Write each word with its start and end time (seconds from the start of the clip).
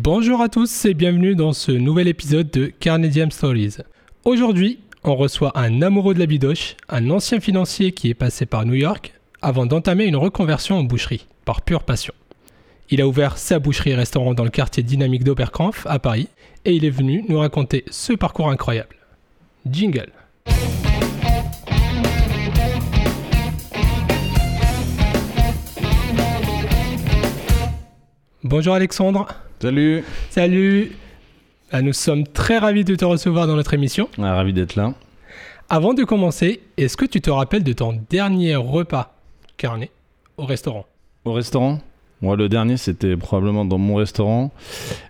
Bonjour 0.00 0.40
à 0.42 0.48
tous 0.48 0.84
et 0.84 0.94
bienvenue 0.94 1.34
dans 1.34 1.52
ce 1.52 1.72
nouvel 1.72 2.06
épisode 2.06 2.52
de 2.52 2.66
Carnedium 2.66 3.32
Stories. 3.32 3.78
Aujourd'hui, 4.24 4.78
on 5.02 5.16
reçoit 5.16 5.58
un 5.58 5.82
amoureux 5.82 6.14
de 6.14 6.20
la 6.20 6.26
bidoche, 6.26 6.76
un 6.88 7.10
ancien 7.10 7.40
financier 7.40 7.90
qui 7.90 8.08
est 8.08 8.14
passé 8.14 8.46
par 8.46 8.64
New 8.64 8.74
York 8.74 9.12
avant 9.42 9.66
d'entamer 9.66 10.04
une 10.04 10.14
reconversion 10.14 10.78
en 10.78 10.84
boucherie, 10.84 11.26
par 11.44 11.62
pure 11.62 11.82
passion. 11.82 12.14
Il 12.90 13.00
a 13.00 13.08
ouvert 13.08 13.38
sa 13.38 13.58
boucherie-restaurant 13.58 14.34
dans 14.34 14.44
le 14.44 14.50
quartier 14.50 14.84
dynamique 14.84 15.24
d'Oberkampf 15.24 15.84
à 15.88 15.98
Paris 15.98 16.28
et 16.64 16.76
il 16.76 16.84
est 16.84 16.90
venu 16.90 17.24
nous 17.28 17.40
raconter 17.40 17.84
ce 17.90 18.12
parcours 18.12 18.50
incroyable. 18.50 18.94
Jingle. 19.68 20.12
Bonjour 28.44 28.74
Alexandre. 28.74 29.47
Salut. 29.60 30.04
Salut. 30.30 30.92
Nous 31.82 31.92
sommes 31.92 32.24
très 32.28 32.58
ravis 32.58 32.84
de 32.84 32.94
te 32.94 33.04
recevoir 33.04 33.48
dans 33.48 33.56
notre 33.56 33.74
émission. 33.74 34.08
Ah, 34.16 34.34
ravi 34.34 34.52
d'être 34.52 34.76
là. 34.76 34.94
Avant 35.68 35.94
de 35.94 36.04
commencer, 36.04 36.60
est-ce 36.76 36.96
que 36.96 37.04
tu 37.04 37.20
te 37.20 37.28
rappelles 37.28 37.64
de 37.64 37.72
ton 37.72 38.00
dernier 38.08 38.54
repas 38.54 39.16
carné 39.56 39.90
au 40.36 40.44
restaurant? 40.44 40.86
Au 41.24 41.32
restaurant? 41.32 41.80
Moi, 42.22 42.36
le 42.36 42.48
dernier, 42.48 42.76
c'était 42.76 43.16
probablement 43.16 43.64
dans 43.64 43.78
mon 43.78 43.96
restaurant, 43.96 44.52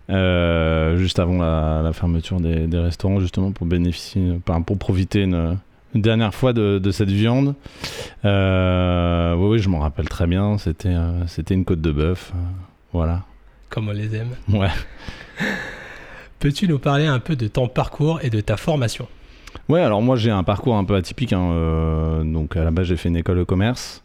euh, 0.09 0.97
juste 0.97 1.19
avant 1.19 1.39
la, 1.39 1.91
fermeture 1.93 2.41
des, 2.41 2.79
restaurants, 2.79 3.21
justement 3.21 3.53
pour 3.53 3.67
bénéficier, 3.67 4.41
pour 4.65 4.79
profiter 4.79 5.25
une, 5.25 5.59
dernière 5.95 6.35
fois 6.35 6.55
de, 6.55 6.91
cette 6.91 7.11
viande. 7.11 7.55
Euh, 8.25 9.35
oui, 9.35 9.49
oui, 9.51 9.59
je 9.59 9.69
m'en 9.69 9.81
rappelle 9.81 10.09
très 10.09 10.27
bien. 10.27 10.57
C'était, 10.57 10.89
euh, 10.89 11.27
c'était 11.27 11.53
une 11.53 11.67
côte 11.67 11.83
de 11.83 11.93
bœuf. 11.93 12.33
voilà. 12.95 13.25
Comme 13.71 13.89
on 13.89 13.93
les 13.93 14.15
aime. 14.17 14.31
Ouais. 14.49 14.69
Peux-tu 16.39 16.69
nous 16.69 16.79
parler 16.79 17.07
un 17.07 17.19
peu 17.19 17.37
de 17.37 17.49
ton 17.49 17.69
parcours 17.69 18.21
et 18.23 18.31
de 18.31 18.41
ta 18.41 18.57
formation? 18.57 19.09
Ouais, 19.69 19.81
alors 19.81 20.03
moi 20.03 20.17
j'ai 20.17 20.31
un 20.31 20.45
parcours 20.45 20.77
un 20.77 20.85
peu 20.85 20.95
atypique. 20.95 21.33
Hein, 21.33 21.51
euh, 21.53 22.23
donc 22.23 22.57
à 22.57 22.65
la 22.65 22.71
base 22.71 22.87
j'ai 22.87 22.97
fait 22.97 23.09
une 23.09 23.17
école 23.17 23.39
de 23.39 23.45
commerce. 23.45 24.05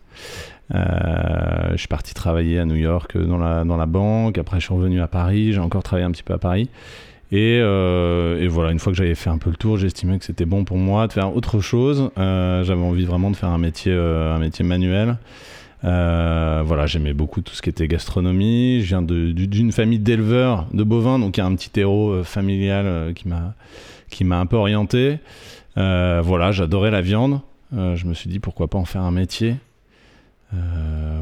Euh, 0.74 1.72
je 1.72 1.78
suis 1.78 1.88
parti 1.88 2.14
travailler 2.14 2.60
à 2.60 2.66
New 2.66 2.76
York 2.76 3.18
dans 3.18 3.38
la, 3.38 3.64
dans 3.64 3.78
la 3.78 3.86
banque. 3.86 4.38
Après 4.38 4.60
je 4.60 4.66
suis 4.66 4.74
revenu 4.74 5.02
à 5.02 5.08
Paris. 5.08 5.54
J'ai 5.54 5.60
encore 5.60 5.84
travaillé 5.84 6.06
un 6.06 6.12
petit 6.12 6.24
peu 6.24 6.34
à 6.34 6.40
Paris. 6.40 6.70
Et, 7.32 7.60
euh, 7.62 8.40
et, 8.40 8.48
voilà, 8.48 8.72
une 8.72 8.78
fois 8.78 8.92
que 8.92 8.98
j'avais 8.98 9.16
fait 9.16 9.32
un 9.32 9.40
peu 9.40 9.50
le 9.50 9.56
tour, 9.56 9.78
j'estimais 9.78 10.20
que 10.20 10.26
c'était 10.26 10.46
bon 10.46 10.66
pour 10.66 10.78
moi 10.78 11.08
de 11.08 11.14
faire 11.14 11.36
autre 11.36 11.62
chose. 11.62 12.12
j'avais 12.16 12.74
envie 12.74 13.06
vraiment 13.06 13.32
de 13.32 13.36
faire 13.36 13.50
un 13.50 13.58
métier, 13.58 13.94
un 13.94 14.38
métier 14.38 14.64
manuel. 14.66 15.18
Euh, 15.84 16.64
voilà, 16.66 16.86
j'aimais 16.86 17.14
beaucoup 17.14 17.42
tout 17.42 17.54
ce 17.54 17.62
qui 17.62 17.70
était 17.70 17.88
gastronomie. 17.88 18.82
Je 18.82 18.88
viens 18.88 19.02
d'une 19.02 19.72
famille 19.72 20.00
d'éleveurs 20.00 20.68
de 20.74 20.84
bovins, 20.84 21.20
donc 21.20 21.38
il 21.38 21.42
y 21.42 21.44
a 21.44 21.46
un 21.46 21.56
petit 21.56 21.78
héros 21.80 22.12
euh, 22.12 22.24
familial 22.24 22.86
euh, 22.86 23.14
qui 23.14 23.28
m'a 23.28 23.54
qui 24.10 24.24
m'a 24.24 24.40
un 24.40 24.46
peu 24.46 24.58
orienté. 24.58 25.20
voilà, 25.76 26.52
j'adorais 26.52 26.92
la 26.92 27.02
viande. 27.02 27.42
je 27.72 28.06
me 28.06 28.14
suis 28.14 28.30
dit 28.30 28.40
pourquoi 28.40 28.68
pas 28.68 28.78
en 28.78 28.86
faire 28.86 29.02
un 29.02 29.12
métier. 29.12 29.56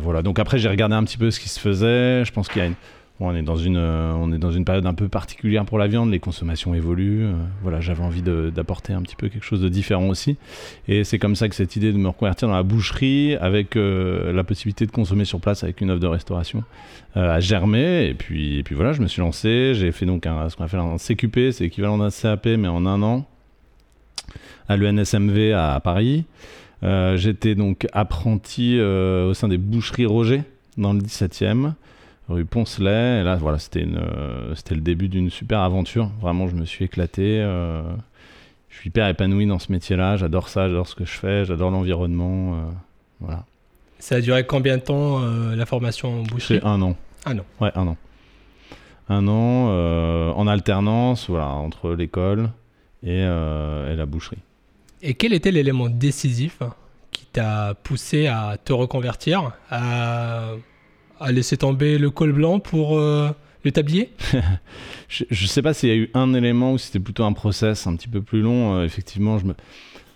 voilà, 0.01 0.21
donc 0.21 0.39
après 0.39 0.57
j'ai 0.57 0.67
regardé 0.67 0.95
un 0.95 1.03
petit 1.05 1.17
peu 1.17 1.31
ce 1.31 1.39
qui 1.39 1.47
se 1.47 1.59
faisait. 1.59 2.25
Je 2.25 2.31
pense 2.33 2.49
qu'il 2.49 2.61
y 2.61 2.65
a 2.65 2.67
une 2.67 2.75
on, 3.21 3.35
est 3.35 3.43
dans 3.43 3.55
une, 3.55 3.77
euh, 3.77 4.13
on 4.15 4.31
est 4.33 4.39
dans 4.39 4.51
une 4.51 4.65
période 4.65 4.85
un 4.85 4.93
peu 4.93 5.07
particulière 5.07 5.63
pour 5.65 5.77
la 5.77 5.87
viande, 5.87 6.09
les 6.09 6.19
consommations 6.19 6.73
évoluent. 6.73 7.25
Euh, 7.25 7.33
voilà, 7.61 7.79
j'avais 7.79 8.03
envie 8.03 8.23
d'apporter 8.23 8.93
un 8.93 9.01
petit 9.01 9.15
peu 9.15 9.29
quelque 9.29 9.43
chose 9.43 9.61
de 9.61 9.69
différent 9.69 10.07
aussi. 10.07 10.37
Et 10.87 11.03
c'est 11.03 11.19
comme 11.19 11.35
ça 11.35 11.47
que 11.47 11.55
cette 11.55 11.75
idée 11.75 11.93
de 11.93 11.97
me 11.97 12.07
reconvertir 12.07 12.47
dans 12.47 12.55
la 12.55 12.63
boucherie, 12.63 13.35
avec 13.35 13.75
euh, 13.75 14.33
la 14.33 14.43
possibilité 14.43 14.87
de 14.87 14.91
consommer 14.91 15.25
sur 15.25 15.39
place 15.39 15.63
avec 15.63 15.81
une 15.81 15.91
offre 15.91 15.99
de 15.99 16.07
restauration, 16.07 16.63
a 17.15 17.39
germé. 17.39 18.07
Et 18.07 18.13
puis, 18.13 18.57
et 18.57 18.63
puis 18.63 18.73
voilà, 18.73 18.91
je 18.93 19.01
me 19.01 19.07
suis 19.07 19.21
lancé. 19.21 19.73
J'ai 19.75 19.91
fait 19.91 20.05
donc 20.05 20.25
un, 20.25 20.49
ce 20.49 20.55
qu'on 20.55 20.65
appelle 20.65 20.79
un 20.79 20.97
CQP, 20.97 21.51
c'est 21.51 21.65
l'équivalent 21.65 21.97
d'un 21.97 22.09
CAP, 22.09 22.47
mais 22.57 22.67
en 22.67 22.85
un 22.85 23.03
an, 23.03 23.25
à 24.67 24.77
l'UNSMV 24.77 25.53
à 25.53 25.79
Paris. 25.79 26.25
J'étais 26.81 27.53
donc 27.53 27.85
apprenti 27.93 28.79
au 28.79 29.33
sein 29.35 29.47
des 29.47 29.59
boucheries 29.59 30.07
Roger 30.07 30.43
dans 30.77 30.93
le 30.93 30.99
17e 31.01 31.73
rue 32.31 32.45
Poncelet. 32.45 33.21
Et 33.21 33.23
là, 33.23 33.35
voilà, 33.35 33.59
c'était 33.59 33.85
euh, 33.85 34.55
c'était 34.55 34.75
le 34.75 34.81
début 34.81 35.07
d'une 35.07 35.29
super 35.29 35.59
aventure. 35.59 36.09
Vraiment, 36.19 36.47
je 36.47 36.55
me 36.55 36.65
suis 36.65 36.85
éclaté. 36.85 37.39
Euh, 37.41 37.83
je 38.69 38.77
suis 38.77 38.89
hyper 38.89 39.07
épanoui 39.07 39.45
dans 39.45 39.59
ce 39.59 39.71
métier-là. 39.71 40.17
J'adore 40.17 40.49
ça, 40.49 40.67
j'adore 40.67 40.87
ce 40.87 40.95
que 40.95 41.05
je 41.05 41.11
fais, 41.11 41.45
j'adore 41.45 41.71
l'environnement. 41.71 42.53
Euh, 42.53 42.57
voilà. 43.19 43.45
Ça 43.99 44.15
a 44.15 44.21
duré 44.21 44.45
combien 44.45 44.77
de 44.77 44.81
temps 44.81 45.19
la 45.21 45.65
formation 45.67 46.21
en 46.21 46.23
boucherie? 46.23 46.59
C'est 46.59 46.65
un 46.65 46.81
an. 46.81 46.95
Un 47.25 47.37
an. 47.37 47.45
Ouais, 47.59 47.71
un 47.75 47.87
an. 47.87 47.97
Un 49.09 49.27
an 49.27 50.33
en 50.35 50.47
alternance, 50.47 51.29
voilà, 51.29 51.49
entre 51.49 51.93
l'école 51.93 52.49
et, 53.03 53.19
et 53.19 53.95
la 53.95 54.05
boucherie. 54.07 54.39
Et 55.03 55.13
quel 55.13 55.33
était 55.33 55.51
l'élément 55.51 55.87
décisif 55.87 56.63
qui 57.11 57.25
t'a 57.25 57.75
poussé 57.83 58.25
à 58.25 58.57
te 58.63 58.73
reconvertir, 58.73 59.51
à 59.69 60.53
à 61.21 61.31
laisser 61.31 61.57
tomber 61.57 61.97
le 61.97 62.09
col 62.09 62.33
blanc 62.33 62.59
pour 62.59 62.97
euh, 62.97 63.29
le 63.63 63.71
tablier? 63.71 64.11
Je, 65.07 65.25
ne 65.29 65.47
sais 65.47 65.61
pas 65.61 65.73
s'il 65.73 65.89
y 65.89 65.91
a 65.91 65.95
eu 65.95 66.09
un 66.13 66.33
élément 66.33 66.73
ou 66.73 66.77
c'était 66.77 66.99
plutôt 66.99 67.23
un 67.25 67.33
process 67.33 67.85
un 67.85 67.95
petit 67.95 68.07
peu 68.07 68.21
plus 68.21 68.41
long. 68.41 68.75
Euh, 68.75 68.85
effectivement, 68.85 69.37
je 69.37 69.45
me 69.45 69.53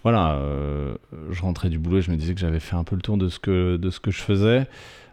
voilà, 0.03 0.33
euh, 0.35 0.95
je 1.31 1.41
rentrais 1.41 1.69
du 1.69 1.79
boulot 1.79 1.97
et 1.97 2.01
je 2.01 2.11
me 2.11 2.15
disais 2.15 2.33
que 2.33 2.39
j'avais 2.39 2.59
fait 2.59 2.75
un 2.75 2.83
peu 2.83 2.95
le 2.95 3.01
tour 3.01 3.17
de 3.17 3.27
ce 3.27 3.39
que 3.39 3.75
de 3.75 3.89
ce 3.89 3.99
que 3.99 4.11
je 4.11 4.21
faisais. 4.21 4.67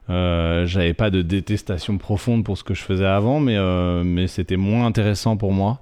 j'avais 0.09 0.95
pas 0.95 1.11
de 1.11 1.23
détestation 1.23 1.99
profonde 1.99 2.45
pour 2.45 2.59
ce 2.59 2.65
que 2.65 2.75
je 2.75 2.83
faisais 2.83 3.07
avant, 3.07 3.41
mais 3.41 3.57
mais 4.05 4.27
c'était 4.27 4.59
moins 4.59 4.87
intéressant 4.87 5.37
pour 5.37 5.53
moi. 5.53 5.81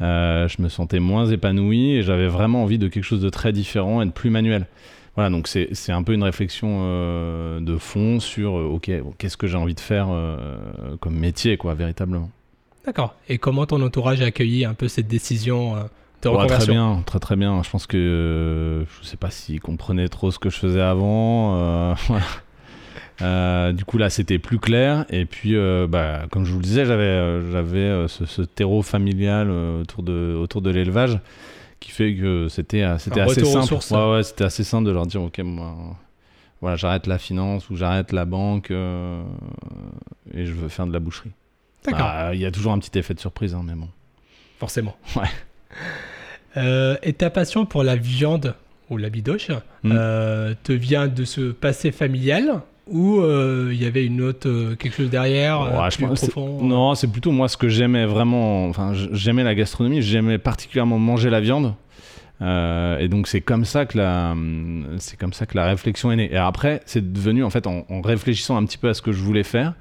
je 0.00 0.62
me 0.62 0.68
sentais 0.68 1.00
moins 1.00 1.26
épanoui 1.26 1.96
et 1.96 2.02
j'avais 2.02 2.28
vraiment 2.28 2.62
envie 2.62 2.78
de 2.78 2.88
quelque 2.88 3.04
chose 3.04 3.22
de 3.22 3.28
très 3.28 3.52
différent 3.52 4.00
et 4.02 4.06
de 4.06 4.12
plus 4.12 4.30
manuel. 4.30 4.66
Voilà, 5.16 5.30
donc 5.30 5.46
c'est 5.46 5.92
un 5.92 6.02
peu 6.02 6.12
une 6.12 6.24
réflexion 6.24 6.80
euh, 6.82 7.60
de 7.60 7.76
fond 7.78 8.18
sur, 8.18 8.58
euh, 8.58 8.64
ok, 8.64 8.90
qu'est-ce 9.16 9.36
que 9.36 9.46
j'ai 9.46 9.56
envie 9.56 9.76
de 9.76 9.80
faire 9.80 10.08
euh, 10.10 10.36
comme 11.00 11.14
métier, 11.14 11.56
quoi, 11.56 11.74
véritablement. 11.74 12.30
D'accord. 12.84 13.14
Et 13.28 13.38
comment 13.38 13.64
ton 13.64 13.80
entourage 13.80 14.20
a 14.22 14.26
accueilli 14.26 14.64
un 14.64 14.74
peu 14.74 14.88
cette 14.88 15.06
décision 15.06 15.76
de 16.22 16.28
reconversion 16.28 16.58
Très 16.58 16.72
bien, 16.72 17.02
très 17.06 17.18
très 17.20 17.36
bien. 17.36 17.62
Je 17.62 17.70
pense 17.70 17.86
que 17.86 18.84
je 19.00 19.06
sais 19.06 19.16
pas 19.16 19.30
s'ils 19.30 19.60
comprenaient 19.60 20.08
trop 20.08 20.32
ce 20.32 20.38
que 20.38 20.50
je 20.50 20.58
faisais 20.58 20.82
avant. 20.82 21.94
du 23.20 23.84
coup 23.84 23.96
là 23.96 24.10
c'était 24.10 24.40
plus 24.40 24.58
clair 24.58 25.06
et 25.08 25.24
puis 25.24 25.54
bah, 25.88 26.26
comme 26.30 26.44
je 26.44 26.50
vous 26.50 26.58
le 26.58 26.64
disais 26.64 26.84
j'avais 26.84 27.40
j'avais 27.52 28.06
ce, 28.08 28.26
ce, 28.26 28.42
terreau 28.42 28.82
familial 28.82 29.50
autour 29.50 30.02
de 30.02 30.36
autour 30.38 30.60
de 30.60 30.68
l'élevage 30.70 31.20
qui 31.84 31.90
fait 31.90 32.14
que 32.14 32.48
c'était 32.48 32.82
euh, 32.82 32.98
c'était 32.98 33.20
assez 33.20 33.44
simple. 33.44 33.74
Ouais, 33.90 34.16
ouais, 34.16 34.22
c'était 34.22 34.44
assez 34.44 34.64
simple 34.64 34.86
de 34.86 34.90
leur 34.90 35.06
dire 35.06 35.22
ok 35.22 35.38
moi 35.40 35.74
voilà 36.62 36.76
j'arrête 36.76 37.06
la 37.06 37.18
finance 37.18 37.68
ou 37.68 37.76
j'arrête 37.76 38.12
la 38.12 38.24
banque 38.24 38.70
euh, 38.70 39.22
et 40.32 40.46
je 40.46 40.52
veux 40.52 40.68
faire 40.68 40.86
de 40.86 40.92
la 40.92 40.98
boucherie. 40.98 41.32
D'accord. 41.84 42.06
Bah, 42.06 42.34
il 42.34 42.40
y 42.40 42.46
a 42.46 42.50
toujours 42.50 42.72
un 42.72 42.78
petit 42.78 42.98
effet 42.98 43.12
de 43.12 43.20
surprise 43.20 43.54
hein, 43.54 43.62
mais 43.64 43.74
bon. 43.74 43.88
Forcément. 44.58 44.96
Ouais. 45.16 45.28
Euh, 46.56 46.96
et 47.02 47.12
ta 47.12 47.30
passion 47.30 47.66
pour 47.66 47.82
la 47.82 47.96
viande 47.96 48.54
ou 48.88 48.96
la 48.96 49.10
bidoche 49.10 49.50
hmm. 49.82 49.90
te 50.62 50.72
vient 50.72 51.08
de 51.08 51.24
ce 51.24 51.50
passé 51.50 51.90
familial 51.90 52.62
ou 52.86 53.22
il 53.70 53.80
y 53.80 53.86
avait 53.86 54.04
une 54.04 54.20
autre 54.20 54.74
quelque 54.74 54.94
chose 54.94 55.10
derrière 55.10 55.88
plus 55.90 56.06
profond 56.06 56.62
non 56.62 56.94
c'est 56.94 57.10
plutôt 57.10 57.32
moi 57.32 57.48
ce 57.48 57.56
que 57.56 57.68
j'aimais 57.68 58.04
vraiment 58.04 58.68
enfin 58.68 58.92
j'aimais 59.12 59.42
la 59.42 59.54
gastronomie 59.54 60.02
j'aimais 60.02 60.38
particulièrement 60.38 60.98
manger 60.98 61.30
la 61.30 61.40
viande 61.40 61.74
euh, 62.42 62.98
et 62.98 63.08
donc 63.08 63.28
c'est 63.28 63.40
comme 63.40 63.64
ça 63.64 63.86
que 63.86 63.96
la 63.96 64.34
c'est 64.98 65.18
comme 65.18 65.32
ça 65.32 65.46
que 65.46 65.56
la 65.56 65.66
réflexion 65.66 66.10
est 66.10 66.16
née. 66.16 66.32
Et 66.32 66.36
après 66.36 66.82
c'est 66.84 67.12
devenu 67.12 67.44
en 67.44 67.50
fait 67.50 67.66
en, 67.66 67.84
réfléchissant 68.02 68.56
un 68.56 68.64
petit 68.64 68.78
peu 68.78 68.88
à 68.88 68.94
ce 68.94 69.02
que 69.02 69.12
je 69.12 69.22
voulais 69.22 69.44
faire, 69.44 69.74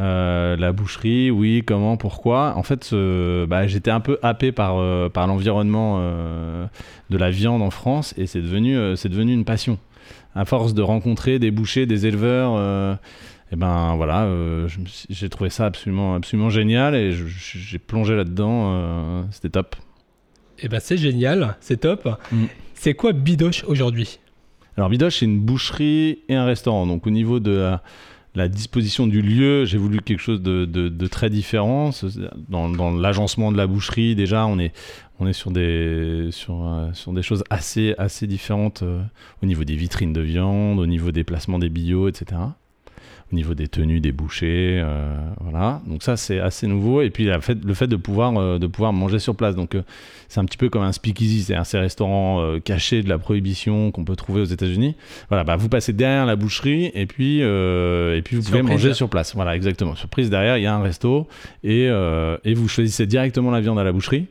euh, 0.00 0.56
la 0.56 0.72
boucherie, 0.72 1.30
oui, 1.30 1.62
comment, 1.66 1.96
pourquoi. 1.96 2.54
En 2.56 2.62
fait, 2.62 2.94
bah, 3.48 3.66
j'étais 3.66 3.90
un 3.90 4.00
peu 4.00 4.18
happé 4.22 4.52
par 4.52 4.76
euh, 4.78 5.08
par 5.08 5.26
l'environnement 5.26 5.98
de 5.98 7.18
la 7.18 7.30
viande 7.30 7.62
en 7.62 7.70
France 7.70 8.14
et 8.16 8.26
c'est 8.26 8.42
devenu 8.42 8.96
c'est 8.96 9.08
devenu 9.08 9.32
une 9.32 9.44
passion. 9.44 9.78
À 10.34 10.44
force 10.44 10.74
de 10.74 10.82
rencontrer 10.82 11.38
des 11.38 11.50
bouchers, 11.50 11.86
des 11.86 12.06
éleveurs. 12.06 12.98
et 13.52 13.56
ben 13.56 13.94
voilà, 13.96 14.28
j'ai 15.08 15.28
trouvé 15.28 15.50
ça 15.50 15.66
absolument, 15.66 16.14
absolument 16.14 16.50
génial 16.50 16.94
et 16.94 17.12
j'ai 17.12 17.78
plongé 17.78 18.16
là-dedans. 18.16 19.24
C'était 19.30 19.50
top. 19.50 19.76
Eh 20.58 20.68
ben 20.68 20.80
c'est 20.80 20.96
génial, 20.96 21.56
c'est 21.60 21.78
top. 21.80 22.08
Mm. 22.32 22.44
C'est 22.74 22.94
quoi 22.94 23.12
Bidoche 23.12 23.64
aujourd'hui? 23.64 24.18
Alors 24.76 24.88
Bidoche, 24.88 25.18
c'est 25.18 25.24
une 25.24 25.40
boucherie 25.40 26.18
et 26.28 26.34
un 26.34 26.44
restaurant. 26.44 26.86
Donc 26.86 27.06
au 27.06 27.10
niveau 27.10 27.38
de 27.40 27.52
la, 27.52 27.82
disposition 28.48 29.06
du 29.06 29.22
lieu, 29.22 29.64
j'ai 29.64 29.78
voulu 29.78 30.00
quelque 30.00 30.20
chose 30.20 30.42
de, 30.42 31.06
très 31.06 31.30
différent. 31.30 31.90
Dans, 32.48 32.90
l'agencement 32.92 33.52
de 33.52 33.56
la 33.56 33.66
boucherie, 33.66 34.14
déjà, 34.14 34.46
on 34.46 34.58
est, 34.58 34.72
on 35.20 35.26
est 35.26 35.32
sur, 35.32 35.50
des, 35.50 36.28
sur, 36.32 36.66
euh, 36.66 37.12
des 37.12 37.22
choses 37.22 37.44
assez, 37.50 37.94
assez 37.96 38.26
différentes 38.26 38.82
euh, 38.82 39.02
au 39.42 39.46
niveau 39.46 39.62
des 39.64 39.76
vitrines 39.76 40.12
de 40.12 40.20
viande, 40.20 40.80
au 40.80 40.86
niveau 40.86 41.12
des 41.12 41.22
placements 41.22 41.60
des 41.60 41.68
billots, 41.68 42.08
etc. 42.08 42.40
au 43.32 43.34
niveau 43.36 43.54
des 43.54 43.68
tenues 43.68 44.00
des 44.00 44.12
bouchers. 44.12 44.80
euh, 44.84 45.16
voilà. 45.40 45.80
Donc 45.86 46.02
ça, 46.02 46.16
c'est 46.16 46.38
assez 46.40 46.66
nouveau. 46.66 47.00
Et 47.02 47.10
puis 47.10 47.24
la 47.24 47.40
fait- 47.40 47.62
le 47.64 47.74
fait 47.74 47.86
de 47.86 47.96
pouvoir, 47.96 48.36
euh, 48.36 48.58
de 48.58 48.66
pouvoir 48.66 48.92
manger 48.92 49.18
sur 49.18 49.34
place. 49.34 49.54
Donc 49.56 49.74
euh, 49.74 49.82
c'est 50.28 50.40
un 50.40 50.44
petit 50.44 50.56
peu 50.58 50.68
comme 50.68 50.82
un 50.82 50.92
speakeasy, 50.92 51.42
c'est-à-dire 51.42 51.66
ces 51.66 51.78
restaurants 51.78 52.58
cachés 52.64 53.02
de 53.02 53.08
la 53.08 53.18
prohibition 53.18 53.90
qu'on 53.90 54.04
peut 54.04 54.16
trouver 54.16 54.40
aux 54.40 54.44
États-Unis. 54.46 54.94
Voilà, 55.28 55.44
bah, 55.44 55.56
vous 55.56 55.68
passez 55.68 55.92
derrière 55.92 56.26
la 56.26 56.36
boucherie 56.36 56.90
et 56.94 57.06
puis, 57.06 57.38
et 57.40 58.22
puis 58.24 58.36
vous 58.36 58.42
pouvez 58.42 58.62
manger 58.62 58.94
sur 58.94 59.08
place. 59.08 59.34
Voilà, 59.34 59.54
exactement. 59.56 59.94
Surprise 59.94 60.30
derrière, 60.30 60.56
il 60.58 60.62
y 60.62 60.66
a 60.66 60.74
un 60.74 60.82
resto 60.82 61.26
et, 61.62 61.84
et 62.44 62.54
vous 62.54 62.68
choisissez 62.68 63.06
directement 63.06 63.50
la 63.50 63.60
viande 63.60 63.78
à 63.78 63.84
la 63.84 63.92
boucherie 63.92 64.26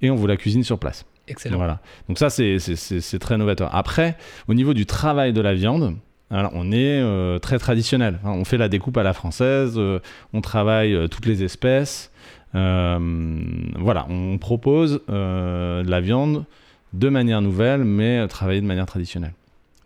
et 0.00 0.10
on 0.10 0.14
vous 0.16 0.26
la 0.26 0.36
cuisine 0.36 0.64
sur 0.64 0.78
place. 0.78 1.04
Excellent. 1.28 1.56
Voilà. 1.56 1.80
Donc 2.08 2.18
ça, 2.18 2.30
c'est 2.30 3.18
très 3.20 3.36
novateur. 3.38 3.74
Après, 3.74 4.16
au 4.48 4.54
niveau 4.54 4.74
du 4.74 4.86
travail 4.86 5.32
de 5.32 5.40
la 5.40 5.54
viande, 5.54 5.96
alors, 6.38 6.52
on 6.54 6.72
est 6.72 7.00
euh, 7.00 7.38
très 7.38 7.58
traditionnel. 7.58 8.18
hein. 8.24 8.30
On 8.30 8.44
fait 8.44 8.56
la 8.56 8.68
découpe 8.68 8.96
à 8.96 9.02
la 9.02 9.12
française, 9.12 9.74
euh, 9.76 10.00
on 10.32 10.40
travaille 10.40 10.94
euh, 10.94 11.06
toutes 11.06 11.26
les 11.26 11.44
espèces. 11.44 12.10
Voilà, 12.54 14.06
on 14.10 14.36
propose 14.38 15.00
de 15.08 15.88
la 15.88 16.00
viande 16.00 16.44
de 16.92 17.08
manière 17.08 17.40
nouvelle, 17.40 17.84
mais 17.84 18.28
travaillée 18.28 18.60
de 18.60 18.66
manière 18.66 18.84
traditionnelle. 18.86 19.32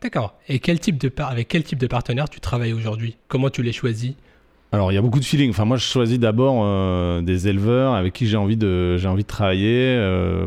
D'accord. 0.03 0.35
Et 0.49 0.59
quel 0.59 0.81
type 0.81 0.99
de 0.99 1.09
par- 1.09 1.31
avec 1.31 1.47
quel 1.47 1.63
type 1.63 1.79
de 1.79 1.87
partenaire 1.87 2.29
tu 2.29 2.41
travailles 2.41 2.73
aujourd'hui? 2.73 3.17
Comment 3.29 3.51
tu 3.51 3.63
les 3.63 3.73
choisis? 3.73 4.15
Alors, 4.73 4.91
il 4.91 4.97
y 4.97 4.99
a 4.99 5.01
beaucoup 5.01 5.21
de 5.21 5.25
feeling. 5.25 5.51
Enfin, 5.51 5.65
moi, 5.65 5.77
je 5.77 5.85
choisis 5.85 6.19
d'abord 6.19 7.23
des 7.23 7.47
éleveurs 7.47 7.95
avec 7.95 8.13
qui 8.13 8.27
j'ai 8.27 8.37
envie 8.37 8.57
de, 8.57 8.97
j'ai 8.97 9.07
envie 9.07 9.23
de 9.23 9.29
travailler. 9.29 9.97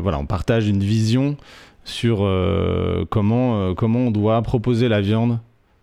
Voilà, 0.02 0.18
on 0.18 0.26
partage 0.26 0.68
une 0.68 0.80
vision 0.80 1.38
sur 1.84 2.18
comment, 3.08 3.74
comment 3.74 4.00
on 4.00 4.10
doit 4.10 4.40
proposer 4.42 4.88
la 4.88 5.00
viande 5.00 5.38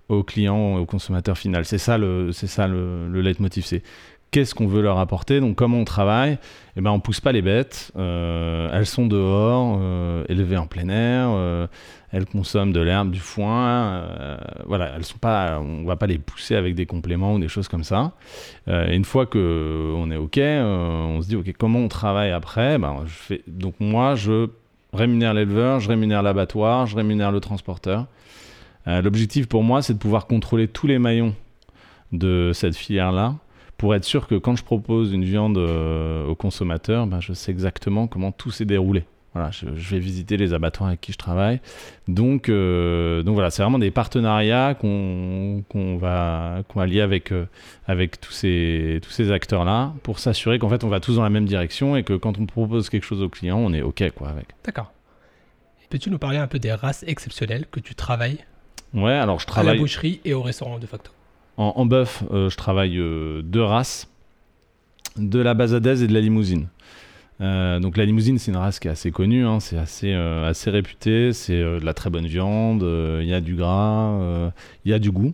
au 0.09 0.23
client, 0.23 0.75
au 0.77 0.85
consommateur 0.85 1.37
final. 1.37 1.65
C'est 1.65 1.77
ça 1.77 1.97
le, 1.97 2.31
c'est 2.31 2.47
ça 2.47 2.67
le, 2.67 3.07
le 3.07 3.21
leitmotiv. 3.21 3.65
C'est 3.65 3.83
qu'est-ce 4.31 4.55
qu'on 4.55 4.67
veut 4.67 4.81
leur 4.81 4.99
apporter. 4.99 5.39
Donc, 5.39 5.55
comment 5.55 5.77
on 5.77 5.85
travaille 5.85 6.37
Eh 6.75 6.81
ben, 6.81 6.91
on 6.91 6.99
pousse 6.99 7.21
pas 7.21 7.31
les 7.31 7.41
bêtes. 7.41 7.91
Euh, 7.97 8.69
elles 8.73 8.85
sont 8.85 9.07
dehors, 9.07 9.77
euh, 9.81 10.23
élevées 10.29 10.57
en 10.57 10.67
plein 10.67 10.89
air. 10.89 11.29
euh, 11.31 11.67
elles 12.11 12.25
consomment 12.25 12.71
de 12.71 12.79
l'herbe, 12.79 13.11
du 13.11 13.19
foin. 13.19 14.01
voilà, 14.65 14.93
elles 14.95 15.03
sont 15.03 15.17
pas, 15.17 15.59
on 15.59 15.83
va 15.83 15.97
pas 15.97 16.07
les 16.07 16.17
pousser 16.17 16.55
avec 16.55 16.73
des 16.73 16.85
compléments 16.85 17.33
ou 17.33 17.39
des 17.39 17.49
choses 17.49 17.67
comme 17.67 17.83
ça. 17.83 18.13
Et 18.65 18.95
une 18.95 19.03
fois 19.03 19.25
que 19.25 19.93
on 19.93 20.09
est 20.09 20.15
ok, 20.15 20.37
on 20.37 21.21
se 21.21 21.27
dit 21.27 21.35
ok, 21.35 21.53
comment 21.59 21.79
on 21.79 21.89
travaille 21.89 22.31
après? 22.31 22.77
Ben, 22.77 23.03
je 23.05 23.11
fais, 23.11 23.41
Donc 23.47 23.75
moi, 23.81 24.15
je 24.15 24.47
rémunère 24.93 25.33
l'éleveur, 25.33 25.81
je 25.81 25.89
rémunère 25.89 26.23
l'abattoir, 26.23 26.85
je 26.87 26.95
rémunère 26.95 27.33
le 27.33 27.41
transporteur. 27.41 28.05
Euh, 28.87 29.01
L'objectif 29.01 29.47
pour 29.47 29.63
moi, 29.63 29.81
c'est 29.81 29.93
de 29.93 29.99
pouvoir 29.99 30.27
contrôler 30.27 30.67
tous 30.67 30.87
les 30.87 30.99
maillons 30.99 31.35
de 32.11 32.51
cette 32.53 32.75
filière-là 32.75 33.35
pour 33.77 33.93
être 33.93 34.03
sûr 34.03 34.27
que 34.27 34.35
quand 34.35 34.55
je 34.55 34.63
propose 34.63 35.13
une 35.13 35.23
viande 35.23 35.57
euh, 35.57 36.25
au 36.25 36.35
consommateur, 36.35 37.05
ben, 37.07 37.19
je 37.19 37.33
sais 37.33 37.51
exactement 37.51 38.07
comment 38.07 38.31
tout 38.31 38.51
s'est 38.51 38.65
déroulé. 38.65 39.03
Voilà, 39.33 39.51
je, 39.51 39.67
vais 39.67 39.99
visiter 39.99 40.35
les 40.35 40.55
abattoirs 40.55 40.87
avec 40.87 41.01
qui 41.01 41.11
je 41.11 41.17
travaille. 41.17 41.59
Donc, 42.07 42.49
euh, 42.49 43.21
donc 43.21 43.35
voilà, 43.35 43.51
c'est 43.51 43.61
vraiment 43.61 43.77
des 43.77 43.91
partenariats 43.91 44.73
qu'on 44.73 45.63
qu'on 45.69 45.97
va, 45.97 46.63
qu'on 46.67 46.81
lier 46.81 47.01
avec, 47.01 47.31
euh, 47.31 47.45
avec 47.85 48.19
tous 48.19 48.31
ces, 48.31 48.99
tous 49.03 49.11
ces 49.11 49.31
acteurs-là 49.31 49.93
pour 50.01 50.17
s'assurer 50.17 50.57
qu'en 50.57 50.69
fait 50.69 50.83
on 50.83 50.87
va 50.87 50.99
tous 50.99 51.17
dans 51.17 51.23
la 51.23 51.29
même 51.29 51.45
direction 51.45 51.95
et 51.95 52.01
que 52.01 52.13
quand 52.13 52.39
on 52.39 52.47
propose 52.47 52.89
quelque 52.89 53.03
chose 53.03 53.21
au 53.21 53.29
client, 53.29 53.59
on 53.59 53.73
est 53.73 53.83
OK 53.83 54.03
quoi 54.15 54.29
avec. 54.29 54.47
D'accord. 54.65 54.91
Peux-tu 55.91 56.09
nous 56.09 56.17
parler 56.17 56.37
un 56.37 56.47
peu 56.47 56.57
des 56.57 56.73
races 56.73 57.03
exceptionnelles 57.05 57.67
que 57.69 57.79
tu 57.79 57.93
travailles? 57.93 58.39
Ouais, 58.93 59.13
alors 59.13 59.39
je 59.39 59.45
à 59.45 59.47
la 59.47 59.53
travaille 59.53 59.79
boucherie 59.79 60.21
et 60.25 60.33
au 60.33 60.41
restaurant 60.41 60.79
de 60.79 60.85
facto 60.85 61.11
en, 61.57 61.73
en 61.75 61.85
bœuf, 61.85 62.23
euh, 62.31 62.49
je 62.49 62.55
travaille 62.55 62.97
euh, 62.97 63.41
deux 63.41 63.63
races, 63.63 64.09
de 65.17 65.39
la 65.39 65.55
basadaise 65.55 66.03
et 66.03 66.07
de 66.07 66.13
la 66.13 66.21
limousine. 66.21 66.67
Euh, 67.41 67.79
donc 67.79 67.97
la 67.97 68.05
limousine, 68.05 68.37
c'est 68.37 68.51
une 68.51 68.57
race 68.57 68.79
qui 68.79 68.87
est 68.87 68.91
assez 68.91 69.11
connue, 69.11 69.45
hein, 69.45 69.59
c'est 69.59 69.77
assez, 69.77 70.13
assez 70.13 70.69
réputé, 70.69 71.33
c'est 71.33 71.59
de 71.59 71.83
la 71.83 71.93
très 71.93 72.09
bonne 72.09 72.27
viande, 72.27 72.83
il 73.21 73.27
y 73.27 73.33
a 73.33 73.41
du 73.41 73.55
gras, 73.55 74.51
il 74.85 74.91
y 74.91 74.93
a 74.93 74.99
du 74.99 75.11
goût. 75.11 75.33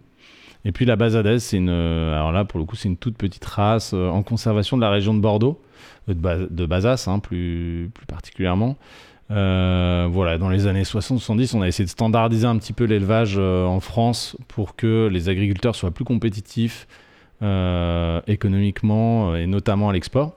Et 0.66 0.72
puis 0.72 0.86
la 0.86 0.96
basadaise, 0.96 1.44
c'est 1.44 1.58
une, 1.58 1.70
alors 1.70 2.32
là 2.32 2.46
pour 2.46 2.60
le 2.60 2.66
coup, 2.66 2.78
c'est 2.78 2.88
une 2.88 2.98
toute 2.98 3.18
petite 3.18 3.44
race 3.44 3.94
en 3.94 4.24
conservation 4.24 4.78
de 4.78 4.82
la 4.82 4.90
région 4.90 5.14
de 5.14 5.20
Bordeaux, 5.20 5.62
de 6.08 6.66
Bazas 6.66 7.06
hein, 7.08 7.20
plus, 7.20 7.90
plus 7.94 8.06
particulièrement. 8.06 8.78
Euh, 9.34 10.08
voilà, 10.12 10.38
dans 10.38 10.50
les 10.50 10.68
années 10.68 10.84
60-70, 10.84 11.56
on 11.56 11.62
a 11.62 11.68
essayé 11.68 11.86
de 11.86 11.90
standardiser 11.90 12.46
un 12.46 12.58
petit 12.58 12.74
peu 12.74 12.84
l'élevage 12.84 13.36
euh, 13.38 13.66
en 13.66 13.80
France 13.80 14.38
pour 14.48 14.76
que 14.76 15.10
les 15.12 15.28
agriculteurs 15.28 15.76
soient 15.76 15.92
plus 15.92 16.06
compétitifs 16.06 16.88
euh, 17.42 18.22
économiquement 18.28 19.36
et 19.36 19.48
notamment 19.48 19.90
à 19.90 19.94
l'export. 19.94 20.34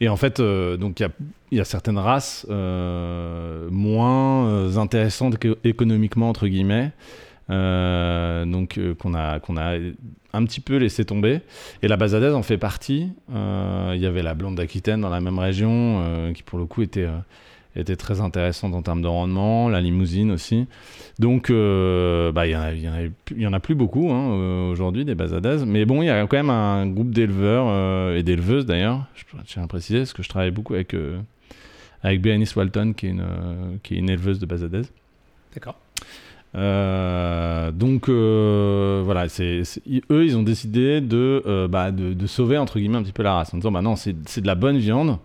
Et 0.00 0.08
en 0.08 0.16
fait, 0.16 0.40
donc 0.40 1.00
il 1.00 1.10
y 1.52 1.56
y 1.56 1.60
a 1.60 1.64
certaines 1.66 1.98
races 1.98 2.46
moins 2.48 4.74
intéressantes 4.78 5.36
que- 5.36 5.58
économiquement 5.62 6.30
entre 6.30 6.48
guillemets, 6.48 6.90
donc 7.50 8.78
euh, 8.78 8.94
qu'on 8.94 9.14
a 9.14 9.40
qu'on 9.40 9.56
a 9.56 9.76
un 10.32 10.44
petit 10.44 10.60
peu 10.60 10.76
laissé 10.76 11.04
tomber. 11.04 11.40
Et 11.82 11.88
la 11.88 11.96
basadaise 11.96 12.34
en 12.34 12.42
fait 12.42 12.58
partie. 12.58 13.08
Euh, 13.34 13.92
Il 13.94 14.00
y 14.00 14.06
avait 14.06 14.22
la 14.22 14.34
blonde 14.34 14.56
d'Aquitaine 14.56 15.00
dans 15.00 15.10
la 15.10 15.20
même 15.20 15.38
région 15.38 16.02
euh, 16.04 16.32
qui 16.32 16.42
pour 16.42 16.58
le 16.58 16.66
coup 16.66 16.82
était 16.82 17.04
euh, 17.04 17.18
était 17.76 17.94
très 17.96 18.20
intéressante 18.20 18.74
en 18.74 18.82
termes 18.82 19.00
de 19.00 19.06
rendement, 19.06 19.68
la 19.68 19.80
limousine 19.80 20.32
aussi. 20.32 20.66
Donc, 21.20 21.50
euh, 21.50 22.32
bah, 22.32 22.48
il 22.48 22.50
y 22.50 22.56
en 22.56 22.60
a- 22.62 22.72
il 22.72 22.82
y, 23.40 23.46
en 23.46 23.52
a- 23.52 23.60
plus 23.60 23.76
beaucoup 23.76 24.10
hein, 24.10 24.32
euh, 24.32 24.70
aujourd'hui 24.72 25.04
des 25.04 25.14
basadaises, 25.14 25.64
mais 25.64 25.84
bon, 25.84 26.02
il 26.02 26.06
y 26.06 26.10
a 26.10 26.26
quand 26.26 26.36
même 26.36 26.50
un 26.50 26.88
groupe 26.88 27.12
d'éleveurs 27.12 27.66
euh, 27.68 28.16
et 28.16 28.24
d'éleveuses 28.24 28.66
d'ailleurs. 28.66 29.04
Je 29.14 29.22
tiens 29.46 29.62
à 29.62 29.66
préciser 29.68 30.00
parce 30.00 30.12
que 30.12 30.22
je 30.24 30.28
travaille 30.28 30.50
beaucoup 30.50 30.74
avec 30.74 30.94
euh, 30.94 31.20
avec 32.02 32.20
Béanice 32.20 32.56
Walton, 32.56 32.92
qui 32.92 33.06
est 33.06 33.10
une 33.10 33.20
euh, 33.20 33.76
qui 33.84 33.94
est 33.94 33.98
une 33.98 34.10
éleveuse 34.10 34.40
de 34.40 34.46
basadaises. 34.46 34.90
D'accord. 35.54 35.76
Euh, 36.56 37.70
donc 37.70 38.08
euh, 38.08 39.02
voilà, 39.04 39.28
c'est, 39.28 39.62
eux 40.10 40.24
ils 40.24 40.36
ont 40.36 40.42
décidé 40.42 41.00
de, 41.00 41.44
euh, 41.46 41.68
bah, 41.68 41.92
de, 41.92 42.12
de 42.12 42.26
sauver 42.26 42.58
entre 42.58 42.80
guillemets 42.80 42.98
un 42.98 43.02
petit 43.04 43.12
peu 43.12 43.22
la 43.22 43.34
race 43.34 43.54
en 43.54 43.58
disant 43.58 43.70
bah 43.70 43.82
non 43.82 43.94
c'est, 43.94 44.12
de 44.12 44.46
la 44.46 44.56
bonne 44.56 44.78
viande, 44.78 45.18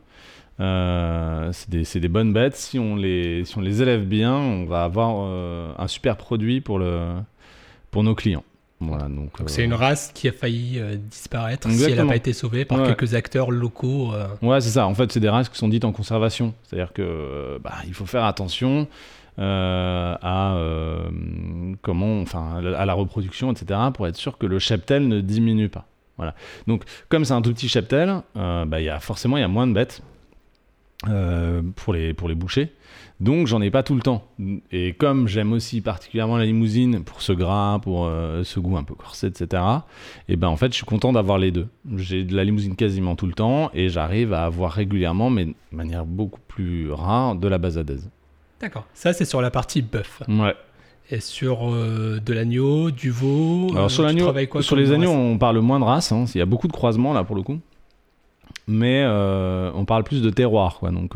c'est, 0.59 1.99
des, 1.99 2.07
bonnes 2.09 2.31
bêtes, 2.31 2.55
si 2.55 2.77
on, 2.77 2.95
les, 2.95 3.43
si 3.43 3.57
on 3.57 3.61
les 3.61 3.81
élève 3.81 4.05
bien 4.05 4.35
on 4.35 4.65
va 4.65 4.83
avoir 4.83 5.27
un 5.79 5.87
super 5.87 6.15
produit 6.15 6.61
pour, 6.61 6.77
le, 6.77 7.13
pour 7.89 8.03
nos 8.03 8.13
clients. 8.13 8.43
Voilà, 8.81 9.05
donc, 9.05 9.39
Donc 9.39 9.49
c'est 9.49 9.63
une 9.63 9.73
race 9.73 10.11
qui 10.13 10.27
a 10.27 10.31
failli 10.31 10.79
disparaître 11.09 11.71
si 11.71 11.83
elle 11.85 11.95
n'a 11.95 12.05
pas 12.05 12.17
été 12.17 12.33
sauvée 12.33 12.65
par 12.65 12.79
Ouais. 12.79 12.87
quelques 12.87 13.15
acteurs 13.15 13.49
locaux. 13.49 14.11
Ouais, 14.43 14.61
c'est 14.61 14.69
ça. 14.69 14.85
En 14.85 14.93
fait, 14.93 15.11
c'est 15.11 15.21
des 15.21 15.29
races 15.29 15.49
qui 15.49 15.57
sont 15.57 15.69
dites 15.69 15.85
en 15.85 15.91
conservation. 15.93 16.53
C'est-à-dire 16.63 16.93
que 16.93 17.57
bah, 17.63 17.73
il 17.87 17.93
faut 17.93 18.05
faire 18.05 18.25
attention 18.25 18.87
à 19.37 20.55
euh, 20.55 21.09
comment, 21.81 22.21
enfin, 22.21 22.61
à 22.63 22.85
la 22.85 22.93
reproduction, 22.93 23.51
etc., 23.51 23.79
pour 23.93 24.07
être 24.07 24.15
sûr 24.15 24.37
que 24.37 24.45
le 24.45 24.59
cheptel 24.59 25.07
ne 25.07 25.21
diminue 25.21 25.69
pas. 25.69 25.87
Voilà. 26.17 26.35
Donc, 26.67 26.83
comme 27.09 27.25
c'est 27.25 27.33
un 27.33 27.41
tout 27.41 27.53
petit 27.53 27.67
cheptel, 27.67 28.21
euh, 28.37 28.65
bah, 28.65 28.81
y 28.81 28.89
a 28.89 28.99
forcément 28.99 29.37
il 29.37 29.41
y 29.41 29.43
a 29.43 29.49
moins 29.49 29.67
de 29.67 29.73
bêtes 29.73 30.01
euh, 31.09 31.61
pour 31.75 31.93
les 31.93 32.13
pour 32.13 32.29
les 32.29 32.35
bouchers. 32.35 32.71
Donc, 33.21 33.47
j'en 33.47 33.61
ai 33.61 33.71
pas 33.71 33.81
tout 33.81 33.95
le 33.95 34.01
temps. 34.01 34.27
Et 34.71 34.93
comme 34.93 35.27
j'aime 35.29 35.53
aussi 35.53 35.79
particulièrement 35.79 36.37
la 36.37 36.45
limousine 36.45 37.03
pour 37.03 37.21
ce 37.21 37.31
gras, 37.31 37.79
pour 37.79 38.05
euh, 38.05 38.43
ce 38.43 38.59
goût 38.59 38.75
un 38.75 38.83
peu 38.83 38.93
corsé, 38.93 39.27
etc. 39.27 39.63
Et 40.27 40.35
ben 40.35 40.49
en 40.49 40.57
fait, 40.57 40.71
je 40.71 40.77
suis 40.77 40.85
content 40.85 41.13
d'avoir 41.13 41.37
les 41.37 41.51
deux. 41.51 41.67
J'ai 41.95 42.23
de 42.23 42.35
la 42.35 42.43
limousine 42.43 42.75
quasiment 42.75 43.15
tout 43.15 43.27
le 43.27 43.33
temps 43.33 43.71
et 43.73 43.87
j'arrive 43.87 44.33
à 44.33 44.43
avoir 44.43 44.71
régulièrement, 44.71 45.29
mais 45.29 45.45
de 45.45 45.55
manière 45.71 46.05
beaucoup 46.05 46.41
plus 46.47 46.91
rare, 46.91 47.35
de 47.35 47.47
la 47.47 47.57
basadaise. 47.57 48.09
D'accord. 48.61 48.85
Ça 48.93 49.13
c'est 49.13 49.25
sur 49.25 49.41
la 49.41 49.51
partie 49.51 49.81
bœuf. 49.81 50.21
Ouais. 50.27 50.55
Et 51.11 51.19
sur 51.19 51.69
euh, 51.71 52.19
de 52.25 52.33
l'agneau, 52.33 52.89
du 52.89 53.11
veau. 53.11 53.67
euh, 53.71 53.75
Alors 53.77 53.91
sur 53.91 54.01
l'agneau, 54.03 54.33
quoi 54.49 54.63
sur 54.63 54.75
les 54.75 54.91
agneaux, 54.91 55.11
on 55.11 55.37
parle 55.37 55.59
moins 55.59 55.79
de 55.79 55.85
race. 55.85 56.11
hein. 56.11 56.25
Il 56.33 56.39
y 56.39 56.41
a 56.41 56.45
beaucoup 56.47 56.67
de 56.67 56.73
croisements 56.73 57.13
là 57.13 57.23
pour 57.23 57.35
le 57.35 57.43
coup. 57.43 57.59
Mais 58.67 59.03
euh, 59.05 59.69
on 59.75 59.85
parle 59.85 60.03
plus 60.03 60.23
de 60.23 60.29
terroir, 60.31 60.79
quoi. 60.79 60.89
Donc 60.89 61.13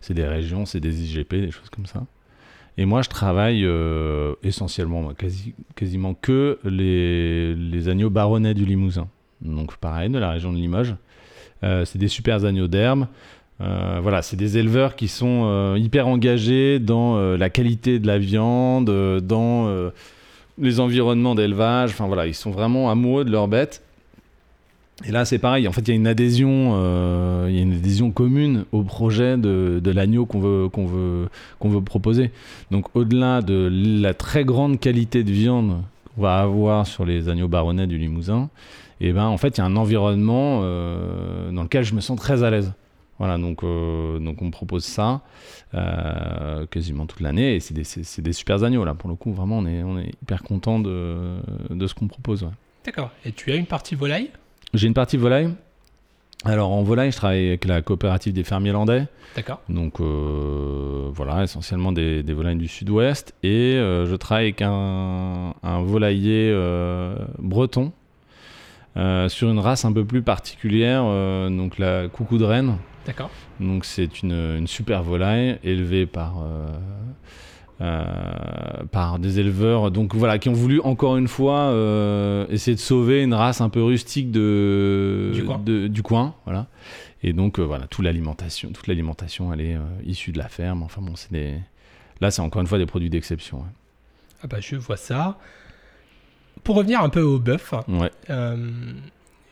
c'est 0.00 0.14
des 0.14 0.24
régions, 0.24 0.64
c'est 0.64 0.80
des 0.80 1.02
IGP, 1.04 1.32
des 1.34 1.50
choses 1.50 1.68
comme 1.68 1.84
ça. 1.86 2.04
Et 2.78 2.84
moi, 2.86 3.02
je 3.02 3.08
travaille 3.10 3.66
essentiellement, 4.42 5.02
moi, 5.02 5.14
quasi, 5.14 5.54
quasiment 5.74 6.14
que 6.14 6.58
les, 6.64 7.54
les 7.54 7.88
agneaux 7.88 8.08
baronnets 8.10 8.54
du 8.54 8.64
Limousin. 8.64 9.08
Donc 9.42 9.76
pareil, 9.76 10.08
de 10.08 10.18
la 10.18 10.30
région 10.30 10.50
de 10.52 10.56
Limoges. 10.56 10.94
C'est 11.62 11.98
des 11.98 12.08
super 12.08 12.42
agneaux 12.46 12.68
d'herbe. 12.68 13.06
Euh, 13.60 14.00
voilà, 14.02 14.22
c'est 14.22 14.36
des 14.36 14.58
éleveurs 14.58 14.96
qui 14.96 15.08
sont 15.08 15.44
euh, 15.44 15.78
hyper 15.78 16.08
engagés 16.08 16.78
dans 16.78 17.16
euh, 17.16 17.38
la 17.38 17.48
qualité 17.48 17.98
de 17.98 18.06
la 18.06 18.18
viande, 18.18 18.90
dans 19.20 19.90
les 20.58 20.80
environnements 20.80 21.34
d'élevage. 21.34 21.90
Enfin 21.90 22.06
voilà, 22.06 22.26
ils 22.26 22.34
sont 22.34 22.50
vraiment 22.50 22.90
amoureux 22.90 23.24
de 23.24 23.30
leurs 23.30 23.48
bêtes. 23.48 23.82
Et 25.04 25.12
là, 25.12 25.26
c'est 25.26 25.38
pareil. 25.38 25.68
En 25.68 25.72
fait, 25.72 25.82
il 25.82 25.88
y 25.88 25.92
a 25.92 25.94
une 25.94 26.06
adhésion, 26.06 26.74
il 27.48 27.54
y 27.54 27.58
a 27.58 27.62
une 27.62 27.74
adhésion 27.74 28.10
commune 28.10 28.64
au 28.72 28.82
projet 28.82 29.36
de, 29.36 29.90
l'agneau 29.90 30.24
qu'on 30.24 30.40
veut, 30.40 30.68
qu'on 30.70 30.86
veut, 30.86 31.28
qu'on 31.58 31.68
veut 31.68 31.82
proposer. 31.82 32.30
Donc, 32.70 32.86
au-delà 32.94 33.42
de 33.42 33.70
la 34.00 34.14
très 34.14 34.46
grande 34.46 34.80
qualité 34.80 35.22
de 35.22 35.30
viande 35.30 35.82
qu'on 36.14 36.22
va 36.22 36.38
avoir 36.38 36.86
sur 36.86 37.04
les 37.04 37.28
agneaux 37.28 37.48
baronnets 37.48 37.86
du 37.86 37.98
Limousin, 37.98 38.48
et 39.02 39.12
ben 39.12 39.26
en 39.26 39.36
fait 39.36 39.58
il 39.58 39.60
y 39.60 39.60
a 39.60 39.66
un 39.66 39.76
environnement 39.76 40.62
dans 40.62 41.62
lequel 41.62 41.84
je 41.84 41.94
me 41.94 42.00
sens 42.00 42.18
très 42.18 42.42
à 42.42 42.48
l'aise. 42.48 42.72
Voilà, 43.18 43.38
donc, 43.38 43.64
euh, 43.64 44.18
donc 44.18 44.42
on 44.42 44.50
propose 44.50 44.84
ça 44.84 45.22
euh, 45.74 46.66
quasiment 46.66 47.06
toute 47.06 47.20
l'année 47.20 47.56
et 47.56 47.60
c'est 47.60 47.72
des, 47.74 47.84
c'est- 47.84 48.02
c'est 48.04 48.20
des 48.22 48.32
super 48.34 48.62
agneaux 48.62 48.84
là. 48.84 48.94
Pour 48.94 49.08
le 49.08 49.16
coup, 49.16 49.32
vraiment, 49.32 49.58
on 49.58 49.66
est, 49.66 49.82
on 49.82 49.98
est 49.98 50.10
hyper 50.22 50.42
content 50.42 50.78
de, 50.78 51.36
de 51.70 51.86
ce 51.86 51.94
qu'on 51.94 52.08
propose. 52.08 52.42
ouais. 52.42 52.50
D'accord. 52.84 53.10
Et 53.24 53.32
tu 53.32 53.50
as 53.52 53.56
une 53.56 53.66
partie 53.66 53.94
volaille? 53.94 54.30
J'ai 54.74 54.86
une 54.86 54.94
partie 54.94 55.16
volaille. 55.16 55.48
Alors 56.44 56.70
en 56.70 56.82
volaille, 56.82 57.10
je 57.10 57.16
travaille 57.16 57.48
avec 57.48 57.64
la 57.64 57.80
coopérative 57.80 58.32
des 58.34 58.44
fermiers 58.44 58.72
landais. 58.72 59.06
D'accord. 59.34 59.60
Donc 59.70 60.00
euh, 60.00 61.08
voilà, 61.12 61.42
essentiellement 61.42 61.92
des, 61.92 62.22
des 62.22 62.32
volailles 62.34 62.56
du 62.56 62.68
sud-ouest. 62.68 63.34
Et 63.42 63.72
je 63.78 64.14
travaille 64.16 64.44
avec 64.46 64.60
un, 64.62 65.54
un 65.62 65.82
volailler 65.82 66.52
breton 67.38 67.92
euh, 68.96 69.28
sur 69.28 69.50
une 69.50 69.58
race 69.58 69.84
un 69.84 69.92
peu 69.92 70.04
plus 70.04 70.22
particulière, 70.22 71.02
euh, 71.04 71.50
donc 71.50 71.78
la 71.78 72.08
coucou 72.08 72.38
de 72.38 72.44
Rennes. 72.44 72.76
D'accord. 73.06 73.30
Donc 73.60 73.84
c'est 73.84 74.22
une, 74.22 74.32
une 74.32 74.66
super 74.66 75.02
volaille 75.02 75.58
élevée 75.62 76.06
par, 76.06 76.42
euh, 76.42 76.66
euh, 77.80 78.84
par 78.90 79.18
des 79.18 79.38
éleveurs 79.38 79.90
donc 79.90 80.14
voilà, 80.14 80.38
qui 80.38 80.48
ont 80.48 80.52
voulu 80.54 80.80
encore 80.80 81.16
une 81.16 81.28
fois 81.28 81.58
euh, 81.70 82.46
essayer 82.48 82.74
de 82.74 82.80
sauver 82.80 83.22
une 83.22 83.34
race 83.34 83.60
un 83.60 83.68
peu 83.68 83.82
rustique 83.82 84.30
de, 84.30 85.30
Du 85.34 85.44
coin. 85.44 85.58
de- 85.64 85.86
du 85.88 86.02
coin. 86.02 86.34
Voilà. 86.44 86.66
Et 87.22 87.32
donc 87.32 87.58
voilà, 87.58 87.86
toute 87.86 88.04
l'alimentation, 88.04 88.70
toute 88.72 88.86
l'alimentation 88.86 89.52
elle 89.52 89.60
est 89.60 89.76
issue 90.04 90.32
de 90.32 90.38
la 90.38 90.48
ferme. 90.48 90.82
Enfin 90.82 91.00
bon, 91.02 91.16
c'est 91.16 91.32
des... 91.32 91.54
Là 92.20 92.30
c'est 92.30 92.40
encore 92.42 92.60
une 92.62 92.68
fois 92.68 92.78
des 92.78 92.86
produits 92.86 93.10
d'exception. 93.10 93.58
hein. 93.66 93.72
Ah 94.42 94.46
bah 94.46 94.58
je 94.60 94.76
vois 94.76 94.96
ça. 94.96 95.38
Pour 96.64 96.76
revenir 96.76 97.00
un 97.00 97.08
peu 97.08 97.20
au 97.22 97.38
bœuf, 97.38 97.72
Ouais. 97.88 97.98
Ouais. 98.00 98.10
euh, 98.30 98.56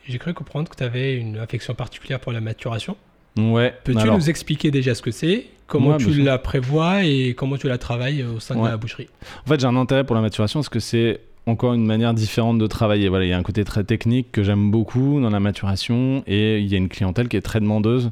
j'ai 0.06 0.18
cru 0.18 0.34
comprendre 0.34 0.68
que 0.68 0.76
tu 0.76 0.82
avais 0.82 1.16
une 1.16 1.38
affection 1.38 1.74
particulière 1.74 2.20
pour 2.20 2.32
la 2.32 2.40
maturation. 2.40 2.96
Ouais. 3.36 3.74
Peux-tu 3.84 3.98
alors- 3.98 4.16
nous 4.16 4.30
expliquer 4.30 4.70
déjà 4.70 4.94
ce 4.94 5.02
que 5.02 5.10
c'est, 5.10 5.46
comment 5.66 5.90
Ouais, 5.90 5.96
tu 5.98 6.10
la 6.22 6.38
prévois 6.38 7.04
et 7.04 7.34
comment 7.34 7.56
tu 7.56 7.68
la 7.68 7.78
travailles 7.78 8.22
au 8.22 8.40
sein 8.40 8.54
de 8.60 8.66
la 8.66 8.76
boucherie? 8.76 9.08
En 9.44 9.48
fait, 9.48 9.60
j'ai 9.60 9.66
un 9.66 9.76
intérêt 9.76 10.04
pour 10.04 10.14
la 10.14 10.22
maturation 10.22 10.60
parce 10.60 10.68
que 10.68 10.80
c'est 10.80 11.20
encore 11.46 11.74
une 11.74 11.84
manière 11.84 12.14
différente 12.14 12.58
de 12.58 12.66
travailler. 12.66 13.08
Voilà, 13.08 13.24
il 13.24 13.28
y 13.28 13.32
a 13.32 13.38
un 13.38 13.42
côté 13.42 13.64
très 13.64 13.84
technique 13.84 14.32
que 14.32 14.42
j'aime 14.42 14.70
beaucoup 14.70 15.20
dans 15.20 15.30
la 15.30 15.40
maturation 15.40 16.22
et 16.26 16.58
il 16.60 16.66
y 16.66 16.74
a 16.74 16.78
une 16.78 16.88
clientèle 16.88 17.28
qui 17.28 17.36
est 17.36 17.42
très 17.42 17.60
demandeuse. 17.60 18.10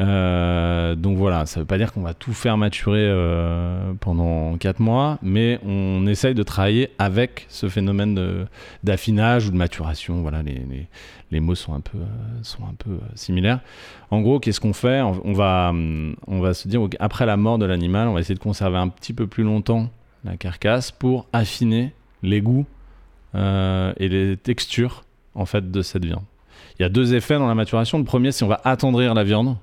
Euh, 0.00 0.94
donc 0.94 1.16
voilà, 1.18 1.44
ça 1.46 1.58
veut 1.60 1.66
pas 1.66 1.76
dire 1.76 1.92
qu'on 1.92 2.02
va 2.02 2.14
tout 2.14 2.32
faire 2.32 2.56
maturer 2.56 3.00
euh, 3.02 3.92
pendant 3.98 4.56
4 4.56 4.78
mois, 4.78 5.18
mais 5.22 5.58
on 5.66 6.06
essaye 6.06 6.34
de 6.34 6.42
travailler 6.44 6.90
avec 6.98 7.46
ce 7.48 7.68
phénomène 7.68 8.46
d'affinage 8.84 9.48
ou 9.48 9.50
de 9.50 9.56
maturation. 9.56 10.22
Voilà, 10.22 10.42
les, 10.42 10.62
les- 11.32 11.40
mots 11.40 11.54
sont 11.56 11.74
un 11.74 11.80
peu, 11.80 11.98
euh, 11.98 12.04
sont 12.42 12.62
un 12.62 12.74
peu 12.78 12.98
similaires. 13.16 13.60
En 14.12 14.20
gros, 14.20 14.38
qu'est-ce 14.38 14.60
qu'on 14.60 14.72
fait? 14.72 15.02
On 15.02 15.32
va, 15.32 15.70
hum, 15.70 16.14
on 16.28 16.38
va 16.40 16.54
se 16.54 16.68
dire, 16.68 16.80
après 17.00 17.26
la 17.26 17.36
mort 17.36 17.58
de 17.58 17.64
l'animal, 17.66 18.06
on 18.08 18.14
va 18.14 18.20
essayer 18.20 18.36
de 18.36 18.40
conserver 18.40 18.76
un 18.78 18.88
petit 18.88 19.12
peu 19.12 19.26
plus 19.26 19.42
longtemps 19.44 19.88
la 20.24 20.36
carcasse 20.36 20.90
pour 20.92 21.26
affiner 21.32 21.92
les 22.22 22.40
goûts 22.40 22.66
et 23.34 24.08
les 24.08 24.36
textures 24.36 25.04
en 25.34 25.44
fait 25.46 25.70
de 25.70 25.82
cette 25.82 26.04
viande. 26.04 26.24
Il 26.78 26.82
y 26.82 26.84
a 26.84 26.88
deux 26.88 27.14
effets 27.14 27.38
dans 27.38 27.46
la 27.46 27.54
maturation. 27.54 27.98
Le 27.98 28.04
premier, 28.04 28.32
c'est 28.32 28.44
on 28.44 28.48
va 28.48 28.60
attendrir 28.64 29.14
la 29.14 29.22
viande. 29.24 29.56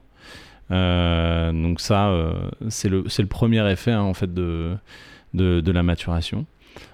Euh, 0.72 1.52
donc 1.52 1.80
ça, 1.80 2.10
euh, 2.10 2.34
c'est 2.70 2.90
le, 2.90 3.04
premier 3.28 3.70
effet 3.72 3.92
hein, 3.92 4.02
en 4.02 4.14
fait 4.14 4.34
de, 4.34 4.78
la 5.34 5.84
maturation. 5.84 6.46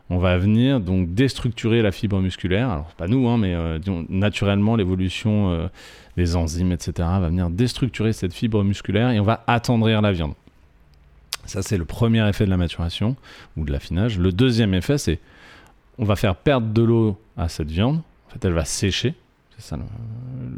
On 0.10 0.18
va 0.18 0.38
venir 0.38 0.82
donc 0.82 1.14
déstructurer 1.14 1.82
la 1.82 1.92
fibre 1.92 2.20
musculaire. 2.20 2.70
Alors 2.70 2.92
pas 2.98 3.08
nous, 3.08 3.30
hein, 3.30 3.38
mais 3.38 3.56
euh, 3.56 3.80
naturellement 4.10 4.76
l'évolution 4.76 5.70
des 6.18 6.36
enzymes, 6.36 6.74
etc. 6.74 6.94
va 6.98 7.30
venir 7.30 7.50
déstructurer 7.50 8.12
cette 8.12 8.34
fibre 8.34 8.64
musculaire 8.64 9.12
et 9.12 9.20
on 9.20 9.24
va 9.24 9.44
attendrir 9.48 10.02
la 10.02 10.12
viande. 10.12 10.34
Ça, 11.46 11.62
c'est 11.62 11.78
le 11.78 11.86
premier 11.86 12.28
effet 12.28 12.46
de 12.46 12.50
la 12.50 12.58
maturation 12.58 13.16
ou 13.58 13.66
de 13.66 13.72
l'affinage. 13.72 14.20
Le 14.20 14.32
deuxième 14.32 14.74
effet, 14.74 14.98
c'est 14.98 15.20
on 15.98 16.06
va 16.06 16.16
faire 16.16 16.36
perdre 16.36 16.68
de 16.68 16.82
l'eau 16.82 17.20
à 17.38 17.48
cette 17.48 17.72
viande. 17.72 18.02
En 18.28 18.34
fait, 18.34 18.46
elle 18.46 18.54
va 18.54 18.66
sécher. 18.66 19.16
C'est 19.62 19.70
ça 19.70 19.78
le, 19.78 19.84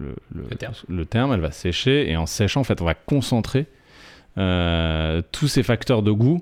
le- 0.07 0.15
le- 0.33 0.47
Le 0.49 0.55
terme. 0.55 0.73
le 0.87 1.05
terme. 1.05 1.33
Elle 1.33 1.39
va 1.41 1.51
sécher 1.51 2.09
et 2.09 2.15
en 2.17 2.25
séchant, 2.25 2.61
en 2.61 2.63
fait, 2.63 2.81
on 2.81 2.85
va 2.85 2.93
concentrer 2.93 3.67
euh, 4.37 5.21
tous 5.31 5.47
ces 5.47 5.61
facteurs 5.63 6.01
de 6.03 6.11
goût 6.11 6.41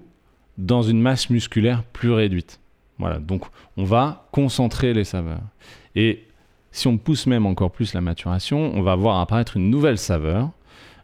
dans 0.57 0.81
une 0.83 1.01
masse 1.01 1.29
musculaire 1.29 1.83
plus 1.83 2.11
réduite. 2.11 2.59
Voilà, 2.99 3.17
donc 3.19 3.45
on 3.77 3.83
va 3.83 4.27
concentrer 4.31 4.93
les 4.93 5.03
saveurs. 5.05 5.41
Et 5.95 6.23
si 6.71 6.87
on 6.87 6.97
pousse 6.97 7.25
même 7.25 7.45
encore 7.47 7.71
plus 7.71 7.93
la 7.93 8.01
maturation, 8.01 8.71
on 8.75 8.81
va 8.83 8.95
voir 8.95 9.19
apparaître 9.19 9.57
une 9.57 9.69
nouvelle 9.69 9.97
saveur 9.97 10.51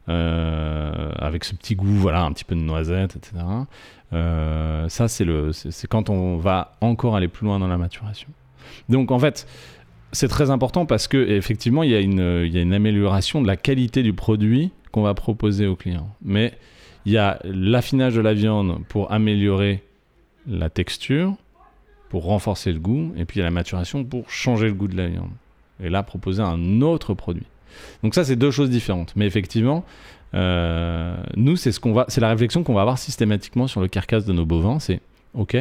euh, 0.09 1.11
avec 1.17 1.43
ce 1.43 1.55
petit 1.55 1.75
goût, 1.75 1.87
voilà, 1.87 2.23
un 2.23 2.31
petit 2.31 2.45
peu 2.45 2.55
de 2.55 2.61
noisette, 2.61 3.15
etc. 3.15 3.33
Euh, 4.13 4.87
ça, 4.89 5.07
c'est 5.07 5.25
quand 5.89 6.09
on 6.09 6.37
va 6.37 6.75
encore 6.81 7.15
aller 7.15 7.27
plus 7.27 7.45
loin 7.45 7.59
dans 7.59 7.67
la 7.67 7.77
maturation. 7.77 8.29
Donc, 8.89 9.11
en 9.11 9.19
fait, 9.19 9.47
c'est 10.11 10.27
très 10.27 10.49
important 10.49 10.85
parce 10.85 11.07
que 11.07 11.17
effectivement, 11.17 11.83
il 11.83 11.91
y 11.91 11.95
a 11.95 11.99
une, 11.99 12.73
amélioration 12.73 13.41
de 13.41 13.47
la 13.47 13.57
qualité 13.57 14.03
du 14.03 14.13
produit 14.13 14.71
qu'on 14.91 15.01
va 15.01 15.13
proposer 15.13 15.67
au 15.67 15.75
client. 15.75 16.09
Mais 16.21 16.53
il 17.05 17.11
y 17.11 17.17
a 17.17 17.39
l'affinage 17.43 18.15
de 18.15 18.21
la 18.21 18.33
viande 18.33 18.79
pour 18.87 19.11
améliorer 19.11 19.83
la 20.47 20.69
texture, 20.69 21.35
pour 22.09 22.23
renforcer 22.23 22.71
le 22.71 22.79
goût, 22.79 23.13
et 23.17 23.25
puis 23.25 23.37
il 23.37 23.39
y 23.39 23.41
a 23.41 23.45
la 23.45 23.51
maturation 23.51 24.03
pour 24.03 24.29
changer 24.29 24.67
le 24.67 24.73
goût 24.73 24.87
de 24.87 24.95
la 24.95 25.07
viande. 25.07 25.31
Et 25.83 25.89
là, 25.89 26.03
proposer 26.03 26.41
un 26.41 26.81
autre 26.81 27.13
produit. 27.13 27.45
Donc 28.01 28.15
ça, 28.15 28.23
c'est 28.23 28.35
deux 28.35 28.51
choses 28.51 28.69
différentes. 28.69 29.13
Mais 29.15 29.25
effectivement, 29.25 29.85
euh, 30.33 31.15
nous, 31.35 31.55
c'est 31.55 31.71
ce 31.71 31.79
c'est 32.07 32.21
la 32.21 32.29
réflexion 32.29 32.63
qu'on 32.63 32.73
va 32.73 32.81
avoir 32.81 32.97
systématiquement 32.97 33.67
sur 33.67 33.81
le 33.81 33.87
carcasse 33.87 34.25
de 34.25 34.33
nos 34.33 34.45
bovins. 34.45 34.79
C'est 34.79 35.01
ok, 35.33 35.57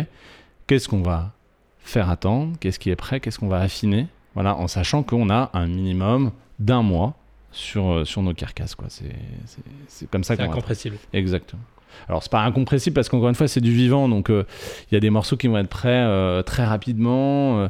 qu'est-ce 0.67 0.89
qu'on 0.89 1.03
va 1.03 1.33
faire 1.81 2.11
attendre, 2.11 2.57
qu'est-ce 2.61 2.79
qui 2.79 2.91
est 2.91 2.97
prêt, 2.97 3.21
qu'est-ce 3.21 3.39
qu'on 3.39 3.49
va 3.49 3.61
affiner? 3.61 4.07
Voilà, 4.37 4.57
en 4.57 4.69
sachant 4.69 5.03
qu'on 5.03 5.31
a 5.31 5.51
un 5.53 5.67
minimum 5.67 6.31
d'un 6.61 6.83
mois 6.83 7.15
sur, 7.51 7.91
euh, 7.91 8.05
sur 8.05 8.23
nos 8.23 8.35
carcasses. 8.35 8.77
Quoi. 8.77 8.87
C'est, 8.89 9.17
c'est, 9.47 9.63
c'est 9.89 10.09
comme 10.09 10.23
ça 10.23 10.37
C'est 10.37 10.43
qu'on 10.43 10.51
va 10.51 10.53
incompressible. 10.53 10.97
Exactement. 11.13 11.63
Alors 12.09 12.23
c'est 12.23 12.33
pas 12.33 12.43
incompressible 12.43 12.95
parce 12.95 13.09
qu'encore 13.09 13.29
une 13.29 13.35
fois 13.35 13.49
c'est 13.49 13.61
du 13.61 13.73
vivant, 13.73 14.09
donc 14.09 14.31
euh, 14.31 14.45
il 14.91 14.95
y 14.95 14.97
a 14.97 15.01
des 15.01 15.11
morceaux 15.11 15.37
qui 15.37 15.49
vont 15.49 15.59
être 15.59 15.69
prêts 15.69 15.89
euh, 15.89 16.43
très 16.43 16.65
rapidement 16.65 17.61
euh, 17.61 17.69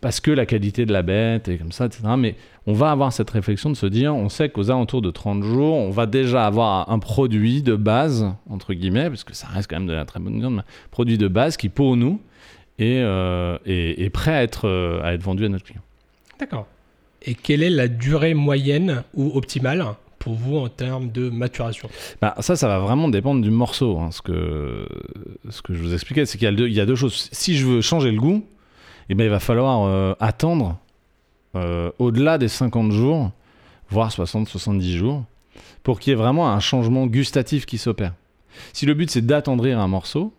parce 0.00 0.20
que 0.20 0.30
la 0.30 0.46
qualité 0.46 0.84
de 0.84 0.92
la 0.92 1.02
bête 1.02 1.48
est 1.48 1.56
comme 1.56 1.72
ça, 1.72 1.86
etc. 1.86 2.02
Mais 2.18 2.34
on 2.66 2.72
va 2.72 2.90
avoir 2.90 3.12
cette 3.12 3.30
réflexion 3.30 3.70
de 3.70 3.76
se 3.76 3.86
dire, 3.86 4.14
on 4.14 4.28
sait 4.28 4.48
qu'aux 4.48 4.70
alentours 4.70 5.00
de 5.00 5.10
30 5.10 5.44
jours, 5.44 5.76
on 5.76 5.90
va 5.90 6.06
déjà 6.06 6.44
avoir 6.44 6.90
un 6.90 6.98
produit 6.98 7.62
de 7.62 7.76
base 7.76 8.26
entre 8.48 8.74
guillemets, 8.74 9.08
parce 9.08 9.24
que 9.24 9.34
ça 9.34 9.46
reste 9.46 9.70
quand 9.70 9.76
même 9.76 9.86
de 9.86 9.92
la 9.92 10.04
très 10.04 10.18
bonne 10.18 10.38
viande, 10.38 10.64
produit 10.90 11.18
de 11.18 11.28
base 11.28 11.56
qui 11.56 11.68
pour 11.68 11.96
nous 11.96 12.20
euh, 12.82 13.58
est 13.66 14.10
prêt 14.10 14.32
à 14.34 14.42
être, 14.42 14.66
euh, 14.68 15.02
à 15.02 15.12
être 15.14 15.22
vendu 15.22 15.44
à 15.44 15.48
notre 15.48 15.64
client. 15.64 15.82
D'accord. 16.38 16.66
Et 17.22 17.34
quelle 17.34 17.62
est 17.62 17.70
la 17.70 17.88
durée 17.88 18.34
moyenne 18.34 19.02
ou 19.14 19.32
optimale 19.36 19.84
pour 20.18 20.34
vous 20.34 20.56
en 20.56 20.68
termes 20.68 21.10
de 21.10 21.28
maturation? 21.28 21.88
Bah, 22.20 22.34
ça, 22.40 22.56
ça 22.56 22.66
va 22.68 22.78
vraiment 22.78 23.08
dépendre 23.08 23.42
du 23.42 23.50
morceau. 23.50 23.98
hein. 23.98 24.10
Ce, 24.10 24.22
que, 24.22 24.86
ce 25.50 25.60
que 25.62 25.74
je 25.74 25.82
vous 25.82 25.92
expliquais, 25.92 26.24
c'est 26.26 26.38
qu'il 26.38 26.46
y, 26.46 26.48
a 26.48 26.52
deux- 26.54 26.68
il 26.68 26.74
y 26.74 26.80
a 26.80 26.86
deux 26.86 26.94
choses. 26.96 27.28
Si 27.32 27.56
je 27.56 27.66
veux 27.66 27.80
changer 27.82 28.10
le 28.10 28.18
goût, 28.18 28.44
eh 29.10 29.14
ben, 29.14 29.24
il 29.24 29.30
va 29.30 29.40
falloir 29.40 29.82
euh, 29.86 30.14
attendre 30.20 30.78
euh, 31.56 31.90
au-delà 31.98 32.38
des 32.38 32.48
50 32.48 32.92
jours, 32.92 33.30
voire 33.90 34.10
60-70 34.10 34.96
jours, 34.96 35.24
pour 35.82 35.98
qu'il 36.00 36.10
y 36.10 36.14
ait 36.14 36.16
vraiment 36.16 36.50
un 36.50 36.60
changement 36.60 37.06
gustatif 37.06 37.66
qui 37.66 37.76
s'opère. 37.76 38.14
Si 38.72 38.86
le 38.86 38.94
but 38.94 39.10
c'est 39.10 39.24
d'attendrir 39.24 39.78
un 39.78 39.88
morceau, 39.88 40.32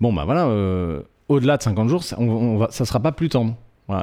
bon 0.00 0.12
bah 0.12 0.24
voilà, 0.24 0.46
euh, 0.46 1.02
au-delà 1.28 1.56
de 1.56 1.62
50 1.62 1.88
jours, 1.88 2.02
ça, 2.02 2.18
on, 2.18 2.66
sera 2.70 3.00
pas 3.00 3.12
plus 3.12 3.28
tendre. 3.28 3.56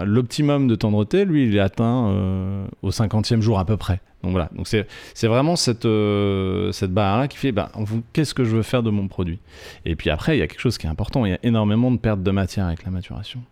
L'optimum 0.03 0.67
de 0.67 0.73
tendreté, 0.73 1.25
lui, 1.25 1.45
il 1.47 1.55
est 1.55 1.59
atteint 1.59 2.07
euh, 2.09 2.65
au 2.81 2.89
50e 2.89 3.41
jour 3.41 3.59
à 3.59 3.65
peu 3.65 3.77
près. 3.77 4.01
Donc 4.23 4.31
voilà, 4.31 4.49
donc 4.55 4.67
c'est 4.67 5.27
vraiment 5.27 5.55
cette, 5.55 5.85
euh, 5.85 6.71
cette 6.71 6.91
barre-là 6.91 7.27
qui 7.27 7.37
fait 7.37 7.51
bah, 7.51 7.71
qu'est-ce 8.11 8.33
que 8.33 8.43
je 8.43 8.55
veux 8.55 8.63
faire 8.63 8.81
de 8.81 8.89
mon 8.89 9.07
produit? 9.07 9.39
Et 9.85 9.95
puis 9.95 10.09
après, 10.09 10.35
il 10.35 10.39
y 10.39 10.41
a 10.41 10.47
quelque 10.47 10.61
chose 10.61 10.79
qui 10.79 10.87
est 10.87 10.89
important 10.89 11.23
il 11.25 11.29
y 11.29 11.33
a 11.35 11.39
énormément 11.43 11.91
de 11.91 11.97
perte 11.97 12.23
de 12.23 12.31
matière 12.31 12.65
avec 12.65 12.83
la 12.83 12.89
maturation. 12.89 13.43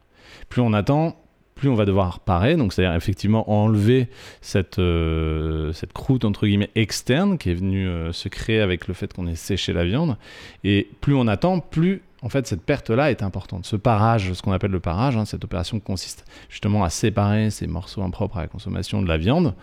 Plus 0.49 0.63
on 0.63 0.73
attend, 0.73 1.15
plus 1.53 1.69
on 1.69 1.75
va 1.75 1.85
devoir 1.85 2.21
parer, 2.21 2.55
donc 2.55 2.73
c'est-à-dire 2.73 2.95
effectivement 2.95 3.51
enlever 3.51 4.07
cette, 4.41 4.79
euh, 4.79 5.71
cette 5.73 5.93
croûte 5.93 6.25
entre 6.25 6.47
guillemets 6.47 6.71
externe 6.73 7.37
qui 7.37 7.51
est 7.51 7.55
venue 7.55 7.87
se 8.11 8.27
créer 8.27 8.59
avec 8.59 8.87
le 8.87 8.95
fait 8.95 9.13
qu'on 9.13 9.27
ait 9.27 9.35
séché 9.35 9.73
la 9.73 9.85
viande. 9.85 10.17
Et 10.63 10.89
plus 11.01 11.13
on 11.13 11.27
attend, 11.27 11.59
plus 11.59 12.01
en 12.23 12.29
fait 12.29 12.47
cette 12.47 12.63
perte-là 12.63 13.11
est 13.11 13.21
importante. 13.21 13.65
Ce 13.65 13.75
parage, 13.75 14.33
ce 14.33 14.41
qu'on 14.41 14.51
appelle 14.51 14.71
le 14.71 14.79
parage, 14.79 15.15
hein, 15.15 15.25
cette 15.25 15.43
opération 15.43 15.77
qui 15.79 15.85
consiste 15.85 16.25
justement 16.49 16.83
à 16.83 16.89
séparer 16.89 17.51
ces 17.51 17.67
morceaux 17.67 18.01
impropres 18.01 18.37
à 18.37 18.41
la 18.41 18.47
consommation 18.47 19.01
de 19.01 19.07
la 19.07 19.17
viande, 19.17 19.53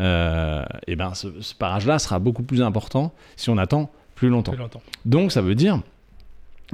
euh, 0.00 0.64
et 0.86 0.96
ben 0.96 1.14
ce, 1.14 1.28
ce 1.40 1.54
parage-là 1.54 1.98
sera 1.98 2.18
beaucoup 2.18 2.42
plus 2.42 2.62
important 2.62 3.12
si 3.36 3.48
on 3.50 3.58
attend 3.58 3.90
plus 4.14 4.28
longtemps. 4.28 4.52
Plus 4.52 4.60
longtemps. 4.60 4.82
Donc 5.04 5.32
ça 5.32 5.40
veut 5.40 5.54
dire 5.54 5.80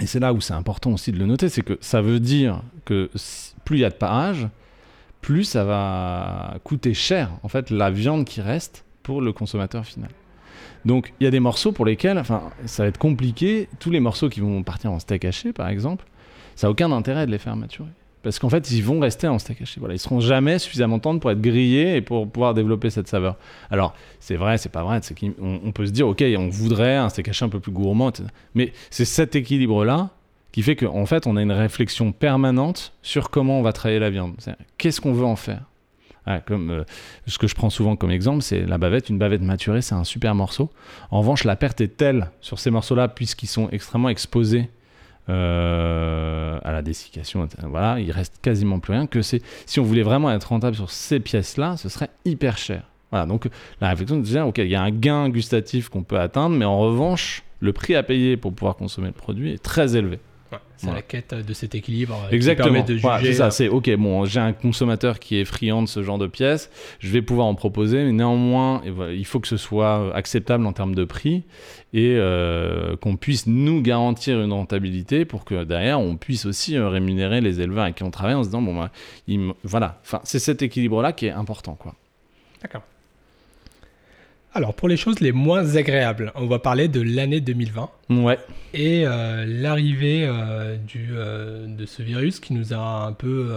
et 0.01 0.07
c'est 0.07 0.21
là 0.21 0.33
où 0.33 0.41
c'est 0.41 0.55
important 0.55 0.93
aussi 0.93 1.13
de 1.13 1.19
le 1.19 1.27
noter, 1.27 1.49
c'est 1.49 1.63
que 1.63 1.79
ça 1.81 2.03
veut 2.03 2.21
dire 2.21 2.61
que 2.85 3.11
plus 3.65 3.79
il 3.79 3.81
y 3.81 3.85
a 3.85 3.91
de 3.91 3.95
parage, 3.95 4.47
plus 5.23 5.45
ça 5.45 5.65
va 5.65 6.59
coûter 6.65 6.95
cher, 6.95 7.31
en 7.43 7.49
fait, 7.49 7.71
la 7.71 7.91
viande 7.91 8.25
qui 8.25 8.41
reste 8.41 8.85
pour 9.03 9.21
le 9.23 9.33
consommateur 9.33 9.85
final. 9.85 10.11
Donc, 10.87 11.13
il 11.21 11.25
y 11.25 11.27
a 11.27 11.31
des 11.33 11.41
morceaux 11.41 11.73
pour 11.73 11.85
lesquels, 11.85 12.17
enfin, 12.17 12.45
ça 12.65 12.85
va 12.85 12.89
être 12.89 12.97
compliqué. 12.97 13.69
Tous 13.81 13.91
les 13.91 13.99
morceaux 13.99 14.29
qui 14.29 14.39
vont 14.41 14.63
partir 14.63 14.93
en 14.93 15.01
steak 15.01 15.25
haché, 15.25 15.53
par 15.53 15.69
exemple, 15.69 16.05
ça 16.55 16.69
n'a 16.69 16.71
aucun 16.71 16.93
intérêt 16.93 17.27
de 17.27 17.33
les 17.33 17.39
faire 17.39 17.57
maturer. 17.57 17.89
Parce 18.23 18.39
qu'en 18.39 18.49
fait, 18.49 18.71
ils 18.71 18.83
vont 18.83 19.01
rester 19.01 19.27
en 19.27 19.41
steak 19.41 19.63
haché. 19.63 19.81
Voilà, 19.81 19.97
ils 19.97 19.99
seront 19.99 20.21
jamais 20.21 20.61
suffisamment 20.61 21.01
tendres 21.01 21.19
pour 21.19 21.33
être 21.33 21.41
grillés 21.41 21.97
et 21.97 22.01
pour 22.03 22.29
pouvoir 22.29 22.55
développer 22.55 22.91
cette 22.91 23.09
saveur. 23.09 23.37
Alors, 23.69 23.95
c'est 24.21 24.37
vrai, 24.37 24.59
c'est 24.59 24.69
pas 24.69 24.85
vrai. 24.85 25.01
C'est 25.03 25.19
qu'on 25.19 25.61
on 25.65 25.73
peut 25.73 25.87
se 25.87 25.91
dire, 25.91 26.07
ok, 26.07 26.23
on 26.39 26.49
voudrait 26.49 26.97
un 26.97 27.09
steak 27.09 27.29
haché 27.29 27.45
un 27.45 27.49
peu 27.49 27.61
plus 27.61 27.73
gourmand, 27.73 28.13
mais 28.55 28.73
c'est 28.91 29.05
cet 29.05 29.35
équilibre-là 29.35 30.11
qui 30.53 30.63
fait 30.63 30.77
qu'en 30.77 30.95
en 30.95 31.07
fait, 31.07 31.27
on 31.27 31.37
a 31.37 31.43
une 31.43 31.53
réflexion 31.53 32.13
permanente 32.13 32.93
sur 33.03 33.31
comment 33.31 33.59
on 33.59 33.63
va 33.63 33.73
travailler 33.73 33.99
la 33.99 34.11
viande. 34.11 34.37
Qu'est-ce 34.79 35.01
qu'on 35.01 35.13
veut 35.13 35.27
en 35.27 35.37
faire? 35.37 35.63
Comme 36.47 36.71
euh, 36.71 36.85
ce 37.27 37.39
que 37.39 37.47
je 37.47 37.55
prends 37.55 37.71
souvent 37.71 37.97
comme 37.97 38.11
exemple, 38.11 38.43
c'est 38.43 38.67
la 38.67 38.79
bavette. 38.79 39.09
Une 39.09 39.19
bavette 39.19 39.43
maturée, 39.43 39.83
c'est 39.83 39.95
un 39.95 40.05
super 40.05 40.35
morceau. 40.35 40.71
En 41.11 41.21
revanche, 41.21 41.45
la 41.45 41.57
perte 41.57 41.81
est 41.81 41.97
telle 41.97 42.31
sur 42.41 42.59
ces 42.59 42.71
morceaux-là, 42.71 43.09
puisqu'ils 43.09 43.47
sont 43.47 43.69
extrêmement 43.71 44.09
exposés 44.09 44.69
euh, 45.29 46.59
à 46.65 46.73
la 46.73 46.83
dessiccation. 46.83 47.49
Voilà, 47.63 48.01
il 48.01 48.11
reste 48.11 48.41
quasiment 48.43 48.81
plus 48.81 48.93
rien. 48.93 49.07
Que 49.07 49.23
c'est 49.23 49.43
si 49.67 49.81
on 49.81 49.85
voulait 49.85 50.03
vraiment 50.03 50.31
être 50.31 50.49
rentable 50.49 50.77
sur 50.77 50.91
ces 50.91 51.21
pièces-là, 51.21 51.77
ce 51.77 51.89
serait 51.89 52.11
hyper 52.25 52.59
cher. 52.59 52.83
Voilà, 53.11 53.27
donc 53.27 53.49
la 53.81 53.91
réflexion 53.91 54.21
c'est 54.25 54.41
ok, 54.41 54.59
il 54.59 54.67
y 54.67 54.75
a 54.75 54.83
un 54.83 54.91
gain 54.91 55.29
gustatif 55.29 55.89
qu'on 55.89 56.03
peut 56.03 56.19
atteindre, 56.19 56.57
mais 56.57 56.65
en 56.65 56.79
revanche, 56.79 57.45
le 57.61 57.73
prix 57.73 57.95
à 57.95 58.03
payer 58.03 58.37
pour 58.37 58.53
pouvoir 58.53 58.77
consommer 58.77 59.07
le 59.07 59.13
produit 59.13 59.53
est 59.53 59.63
très 59.63 59.97
élevé 59.97 60.19
c'est 60.77 60.93
la 60.93 61.03
quête 61.03 61.35
de 61.35 61.53
cet 61.53 61.75
équilibre 61.75 62.17
euh, 62.27 62.35
Exactement. 62.35 62.69
qui 62.69 62.73
permet 62.75 62.89
de 62.89 62.97
juger. 62.97 63.33
c'est 63.33 63.39
ça, 63.39 63.51
c'est 63.51 63.69
ok, 63.69 63.95
bon, 63.97 64.25
j'ai 64.25 64.41
un 64.41 64.53
consommateur 64.53 65.19
qui 65.19 65.37
est 65.37 65.45
friand 65.45 65.83
de 65.83 65.89
ce 65.89 66.03
genre 66.03 66.19
de 66.19 66.27
pièces, 66.27 66.71
je 66.99 67.09
vais 67.09 67.23
pouvoir 67.23 67.47
en 67.47 67.55
proposer, 67.55 68.05
mais 68.05 68.13
néanmoins, 68.13 68.83
il 69.13 69.25
faut 69.25 69.41
que 69.41 69.49
ce 69.49 69.57
soit 69.57 70.15
acceptable 70.15 70.67
en 70.67 70.73
termes 70.73 70.95
de 70.95 71.05
prix 71.05 71.45
et 71.93 72.17
euh, 72.19 72.97
qu'on 72.97 73.17
puisse 73.17 73.47
nous 73.47 73.81
garantir 73.81 74.41
une 74.43 74.53
rentabilité 74.53 75.25
pour 75.25 75.45
que 75.45 75.65
derrière, 75.65 75.99
on 75.99 76.17
puisse 76.17 76.45
aussi 76.45 76.77
euh, 76.77 76.89
rémunérer 76.89 77.41
les 77.41 77.61
éleveurs 77.61 77.85
avec 77.85 77.97
qui 77.97 78.03
on 78.03 78.11
travaille 78.11 78.35
en 78.35 78.43
se 78.43 78.49
disant, 78.49 78.61
bon, 78.63 78.75
bah, 78.79 78.91
voilà, 79.65 80.01
enfin, 80.03 80.21
c'est 80.25 80.39
cet 80.39 80.63
équilibre-là 80.63 81.13
qui 81.13 81.27
est 81.27 81.31
important, 81.31 81.75
quoi. 81.75 81.95
D'accord. 82.61 82.83
Alors, 84.57 84.73
pour 84.73 84.89
les 84.89 84.97
choses 84.97 85.21
les 85.21 85.33
moins 85.33 85.77
agréables, 85.77 86.33
on 86.35 86.47
va 86.47 86.59
parler 86.59 86.89
de 86.89 87.03
l'année 87.03 87.43
2020. 87.43 87.91
Ouais. 88.09 88.39
Et 88.73 89.07
euh, 89.07 89.45
l'arrivée 89.47 90.25
euh, 90.25 90.79
euh, 90.97 91.67
de 91.67 91.85
ce 91.85 92.03
virus 92.03 92.41
qui 92.41 92.55
nous 92.55 92.73
a 92.73 92.79
un 92.79 93.13
peu 93.13 93.51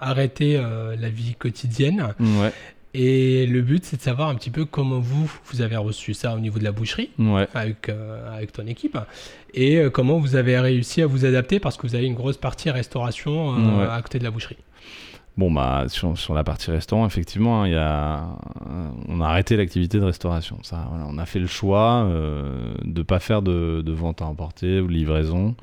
arrêté 0.00 0.60
la 0.98 1.08
vie 1.10 1.36
quotidienne. 1.38 2.12
Ouais. 2.18 2.52
Et 2.92 3.46
le 3.46 3.62
but, 3.62 3.84
c'est 3.84 3.98
de 3.98 4.02
savoir 4.02 4.30
un 4.30 4.34
petit 4.34 4.50
peu 4.50 4.64
comment 4.64 4.98
vous, 4.98 5.32
vous 5.44 5.62
avez 5.62 5.76
reçu 5.76 6.12
ça 6.12 6.34
au 6.34 6.40
niveau 6.40 6.58
de 6.58 6.64
la 6.64 6.72
boucherie, 6.72 7.10
ouais. 7.20 7.46
avec, 7.54 7.88
avec 8.34 8.50
ton 8.50 8.66
équipe, 8.66 8.98
et 9.54 9.80
comment 9.92 10.18
vous 10.18 10.34
avez 10.34 10.58
réussi 10.58 11.02
à 11.02 11.06
vous 11.06 11.24
adapter 11.24 11.60
parce 11.60 11.76
que 11.76 11.86
vous 11.86 11.94
avez 11.94 12.06
une 12.06 12.14
grosse 12.14 12.36
partie 12.36 12.68
restauration 12.68 13.54
à 13.88 14.02
côté 14.02 14.18
de 14.18 14.24
la 14.24 14.32
boucherie. 14.32 14.58
Bon, 15.38 15.50
bah, 15.50 15.86
sur, 15.88 16.34
la 16.34 16.44
partie 16.44 16.70
restaurant, 16.70 17.06
effectivement, 17.06 17.64
il 17.64 17.72
y 17.72 17.76
a, 17.76 18.22
on 19.08 19.20
a 19.22 19.26
arrêté 19.26 19.56
l'activité 19.56 19.98
de 19.98 20.04
restauration. 20.04 20.58
On 21.08 21.18
a 21.18 21.26
fait 21.26 21.38
le 21.38 21.46
choix 21.46 22.04
euh, 22.04 22.74
de 22.84 22.98
ne 22.98 23.02
pas 23.02 23.18
faire 23.18 23.40
de, 23.40 23.82
vente 23.92 24.20
à 24.20 24.26
emporter 24.26 24.80
ou 24.80 24.86
de 24.86 24.92
livraison. 24.92 25.56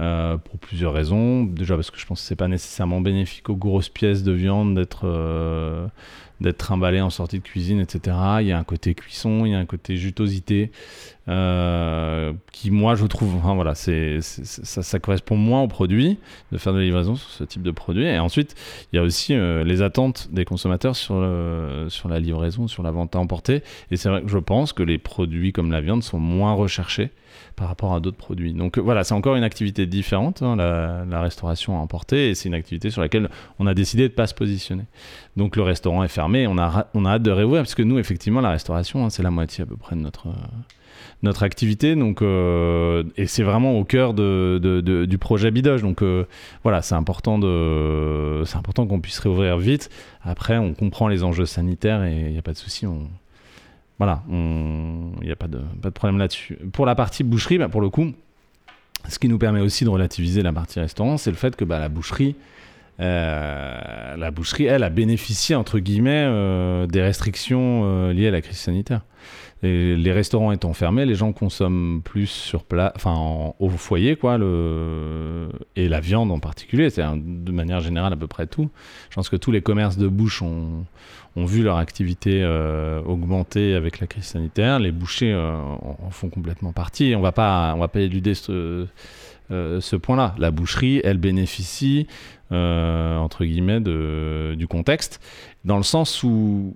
Euh, 0.00 0.38
pour 0.38 0.58
plusieurs 0.58 0.94
raisons. 0.94 1.44
Déjà 1.44 1.74
parce 1.74 1.90
que 1.90 1.98
je 1.98 2.06
pense 2.06 2.22
que 2.22 2.26
c'est 2.26 2.36
pas 2.36 2.48
nécessairement 2.48 3.02
bénéfique 3.02 3.50
aux 3.50 3.56
grosses 3.56 3.90
pièces 3.90 4.22
de 4.22 4.32
viande 4.32 4.74
d'être 4.74 5.02
euh, 5.04 5.88
d'être 6.40 6.58
trimballé 6.58 7.00
en 7.00 7.10
sortie 7.10 7.38
de 7.38 7.44
cuisine, 7.44 7.80
etc. 7.80 8.16
Il 8.40 8.46
y 8.46 8.52
a 8.52 8.58
un 8.58 8.64
côté 8.64 8.94
cuisson, 8.94 9.44
il 9.44 9.52
y 9.52 9.54
a 9.54 9.58
un 9.58 9.66
côté 9.66 9.96
jutosité 9.96 10.70
euh, 11.28 12.32
qui, 12.52 12.70
moi, 12.70 12.94
je 12.94 13.06
trouve, 13.06 13.34
enfin, 13.36 13.54
voilà, 13.54 13.74
c'est, 13.74 14.20
ça, 14.20 14.98
correspond 14.98 15.36
moins 15.36 15.62
au 15.62 15.68
produit 15.68 16.18
de 16.50 16.58
faire 16.58 16.72
de 16.72 16.78
la 16.78 16.84
livraison 16.84 17.14
sur 17.14 17.28
ce 17.28 17.44
type 17.44 17.62
de 17.62 17.70
produit. 17.70 18.04
Et 18.04 18.18
ensuite, 18.18 18.54
il 18.92 18.96
y 18.96 18.98
a 18.98 19.02
aussi 19.02 19.34
euh, 19.34 19.64
les 19.64 19.82
attentes 19.82 20.28
des 20.32 20.44
consommateurs 20.44 20.96
sur, 20.96 21.14
sur 21.88 22.08
la 22.08 22.20
livraison, 22.20 22.68
sur 22.68 22.82
la 22.82 22.90
vente 22.90 23.14
à 23.14 23.18
emporter. 23.18 23.62
Et 23.90 23.96
c'est 23.96 24.08
vrai 24.08 24.22
que 24.22 24.28
je 24.28 24.38
pense 24.38 24.72
que 24.72 24.82
les 24.82 24.98
produits 24.98 25.52
comme 25.52 25.70
la 25.70 25.80
viande 25.80 26.02
sont 26.02 26.18
moins 26.18 26.52
recherchés 26.52 27.10
par 27.56 27.68
rapport 27.68 27.94
à 27.94 28.00
d'autres 28.00 28.16
produits. 28.16 28.52
Donc 28.52 28.78
euh, 28.78 28.80
voilà, 28.80 29.04
c'est 29.04 29.14
encore 29.14 29.36
une 29.36 29.44
activité 29.44 29.86
différente, 29.86 30.42
hein, 30.42 30.56
la, 30.56 31.20
restauration 31.20 31.76
à 31.76 31.80
emporter, 31.80 32.30
et 32.30 32.34
c'est 32.34 32.48
une 32.48 32.54
activité 32.54 32.90
sur 32.90 33.02
laquelle 33.02 33.28
on 33.58 33.66
a 33.66 33.74
décidé 33.74 34.04
de 34.04 34.12
ne 34.12 34.16
pas 34.16 34.26
se 34.26 34.34
positionner. 34.34 34.84
Donc 35.36 35.56
le 35.56 35.62
restaurant 35.62 36.02
est 36.02 36.08
fermé, 36.08 36.29
on 36.46 36.58
a, 36.58 36.86
on 36.94 37.04
a 37.04 37.10
hâte 37.12 37.22
de 37.22 37.30
réouvrir, 37.30 37.62
parce 37.62 37.74
que 37.74 37.82
nous, 37.82 37.98
effectivement, 37.98 38.40
la 38.40 38.50
restauration, 38.50 39.04
hein, 39.04 39.10
c'est 39.10 39.22
la 39.22 39.30
moitié 39.30 39.62
à 39.62 39.66
peu 39.66 39.76
près 39.76 39.96
de 39.96 40.00
notre, 40.00 40.28
euh, 40.28 40.32
notre 41.22 41.42
activité, 41.42 41.94
donc, 41.96 42.22
euh, 42.22 43.04
et 43.16 43.26
c'est 43.26 43.42
vraiment 43.42 43.78
au 43.78 43.84
cœur 43.84 44.14
de, 44.14 45.06
du 45.06 45.18
projet 45.18 45.50
Bidoge. 45.50 45.82
Donc 45.82 46.02
voilà, 46.62 46.82
c'est 46.82 46.94
important, 46.94 47.36
important 47.36 48.86
qu'on 48.86 49.00
puisse 49.00 49.18
réouvrir 49.18 49.58
vite. 49.58 49.90
Après, 50.22 50.58
on 50.58 50.74
comprend 50.74 51.08
les 51.08 51.22
enjeux 51.22 51.46
sanitaires 51.46 52.04
et 52.04 52.18
il 52.18 52.32
n'y 52.32 52.38
a 52.38 52.42
pas 52.42 52.52
de 52.52 52.58
souci, 52.58 52.86
voilà, 53.98 54.22
il 54.30 55.22
n'y 55.22 55.30
a 55.30 55.36
pas 55.36 55.46
de, 55.46 55.58
pas 55.82 55.90
de 55.90 55.94
problème 55.94 56.18
là-dessus. 56.18 56.58
Pour 56.72 56.86
la 56.86 56.94
partie 56.94 57.22
boucherie, 57.22 57.58
bah, 57.58 57.68
pour 57.68 57.82
le 57.82 57.90
coup, 57.90 58.12
ce 59.08 59.18
qui 59.18 59.28
nous 59.28 59.36
permet 59.38 59.60
aussi 59.60 59.84
de 59.84 59.90
relativiser 59.90 60.42
la 60.42 60.54
partie 60.54 60.80
restaurant, 60.80 61.18
c'est 61.18 61.30
le 61.30 61.36
fait 61.36 61.54
que 61.54 61.66
bah, 61.66 61.78
la 61.78 61.90
boucherie, 61.90 62.34
euh, 63.00 64.16
la 64.16 64.30
boucherie, 64.30 64.66
elle, 64.66 64.82
a 64.82 64.90
bénéficié, 64.90 65.54
entre 65.54 65.78
guillemets, 65.78 66.24
euh, 66.26 66.86
des 66.86 67.00
restrictions 67.00 67.82
euh, 67.84 68.12
liées 68.12 68.28
à 68.28 68.30
la 68.30 68.42
crise 68.42 68.58
sanitaire. 68.58 69.02
les 69.62 70.12
restaurants 70.12 70.52
étant 70.52 70.72
fermés, 70.72 71.06
les 71.06 71.14
gens 71.14 71.32
consomment 71.32 72.02
plus 72.02 72.26
sur 72.26 72.64
place, 72.64 72.92
enfin 72.96 73.52
au 73.58 73.68
foyer, 73.68 74.16
quoi, 74.16 74.38
et 75.76 75.88
la 75.88 76.00
viande 76.00 76.30
en 76.30 76.38
particulier. 76.38 76.90
C'est 76.90 77.02
de 77.02 77.52
manière 77.52 77.80
générale 77.80 78.12
à 78.12 78.16
peu 78.16 78.26
près 78.26 78.46
tout. 78.46 78.70
Je 79.10 79.14
pense 79.14 79.28
que 79.28 79.36
tous 79.36 79.52
les 79.52 79.60
commerces 79.62 79.98
de 79.98 80.08
bouche 80.08 80.42
ont, 80.42 80.86
vu 81.36 81.62
leur 81.62 81.76
activité 81.76 82.44
augmenter 83.06 83.74
avec 83.74 84.00
la 84.00 84.06
crise 84.06 84.24
sanitaire. 84.24 84.78
Les 84.78 84.92
bouchers 84.92 85.34
en, 85.34 86.10
font 86.10 86.30
complètement 86.30 86.72
partie. 86.72 87.14
On 87.14 87.20
va 87.20 87.32
pas, 87.32 87.74
on 87.76 87.80
va 87.80 87.88
pas 87.88 88.00
éluder 88.00 88.34
ce, 88.34 88.86
euh, 89.50 89.80
ce 89.80 89.96
point-là. 89.96 90.34
La 90.38 90.50
boucherie, 90.50 91.00
elle 91.04 91.18
bénéficie 91.18 92.06
entre 92.52 93.44
guillemets 93.44 93.78
du 93.78 94.66
contexte, 94.66 95.20
dans 95.64 95.76
le 95.76 95.84
sens 95.84 96.24
où 96.24 96.74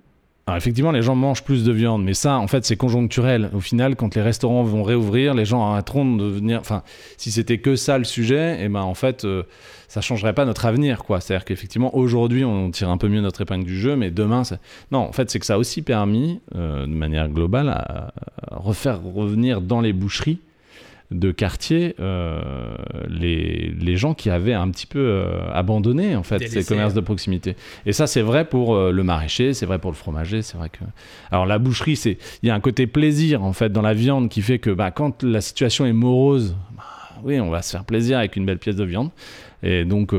effectivement, 0.53 0.91
les 0.91 1.01
gens 1.01 1.15
mangent 1.15 1.43
plus 1.43 1.63
de 1.63 1.71
viande, 1.71 2.03
mais 2.03 2.13
ça, 2.13 2.37
en 2.37 2.47
fait, 2.47 2.65
c'est 2.65 2.75
conjoncturel. 2.75 3.49
Au 3.53 3.59
final, 3.59 3.95
quand 3.95 4.13
les 4.15 4.21
restaurants 4.21 4.63
vont 4.63 4.83
réouvrir, 4.83 5.33
les 5.33 5.45
gens 5.45 5.63
arrêteront 5.71 6.15
de 6.15 6.25
venir. 6.25 6.59
Enfin, 6.59 6.83
si 7.17 7.31
c'était 7.31 7.57
que 7.57 7.75
ça 7.75 7.97
le 7.97 8.03
sujet, 8.03 8.59
et 8.59 8.65
eh 8.65 8.69
ben 8.69 8.81
en 8.81 8.93
fait, 8.93 9.25
euh, 9.25 9.43
ça 9.87 10.01
changerait 10.01 10.33
pas 10.33 10.45
notre 10.45 10.65
avenir, 10.65 11.03
quoi. 11.03 11.19
C'est-à-dire 11.19 11.45
qu'effectivement, 11.45 11.95
aujourd'hui, 11.95 12.45
on 12.45 12.69
tire 12.69 12.89
un 12.89 12.97
peu 12.97 13.07
mieux 13.07 13.21
notre 13.21 13.41
épingle 13.41 13.65
du 13.65 13.79
jeu, 13.79 13.95
mais 13.95 14.11
demain, 14.11 14.43
non, 14.91 14.99
en 14.99 15.11
fait, 15.11 15.31
c'est 15.31 15.39
que 15.39 15.45
ça 15.45 15.55
a 15.55 15.57
aussi 15.57 15.81
permis, 15.81 16.41
euh, 16.55 16.83
de 16.83 16.93
manière 16.93 17.27
globale, 17.29 17.69
à 17.69 18.11
refaire 18.51 19.01
revenir 19.01 19.61
dans 19.61 19.81
les 19.81 19.93
boucheries 19.93 20.39
de 21.11 21.31
quartier 21.31 21.95
euh, 21.99 22.41
les, 23.07 23.73
les, 23.79 23.95
gens 23.95 24.13
qui 24.13 24.29
avaient 24.29 24.53
un 24.53 24.69
petit 24.69 24.87
peu 24.87 24.99
euh, 24.99 25.39
abandonné 25.53 26.15
en 26.15 26.23
fait 26.23 26.47
ces 26.47 26.63
commerces 26.63 26.93
de 26.93 27.01
proximité. 27.01 27.55
Et 27.85 27.93
ça 27.93 28.07
c'est 28.07 28.21
vrai 28.21 28.45
pour 28.45 28.75
euh, 28.75 28.91
le 28.91 29.03
maraîcher, 29.03 29.53
c'est 29.53 29.65
vrai 29.65 29.77
pour 29.77 29.91
le 29.91 29.95
fromager, 29.95 30.41
c'est 30.41 30.57
vrai 30.57 30.69
que 30.69 30.83
alors 31.31 31.45
la 31.45 31.59
boucherie 31.59 31.95
c'est 31.95 32.17
il 32.41 32.47
y 32.47 32.49
a 32.49 32.55
un 32.55 32.59
côté 32.59 32.87
plaisir 32.87 33.43
en 33.43 33.53
fait 33.53 33.71
dans 33.71 33.83
la 33.83 33.93
viande 33.93 34.29
qui 34.29 34.41
fait 34.41 34.57
que 34.57 34.71
bah, 34.71 34.91
quand 34.91 35.21
la 35.23 35.41
situation 35.41 35.85
est 35.85 35.93
morose, 35.93 36.55
bah, 36.75 36.83
oui 37.23 37.39
on 37.39 37.51
va 37.51 37.61
se 37.61 37.71
faire 37.71 37.85
plaisir 37.85 38.17
avec 38.17 38.35
une 38.35 38.45
belle 38.45 38.59
pièce 38.59 38.75
de 38.75 38.85
viande. 38.85 39.11
Et 39.63 39.83
donc, 39.83 40.13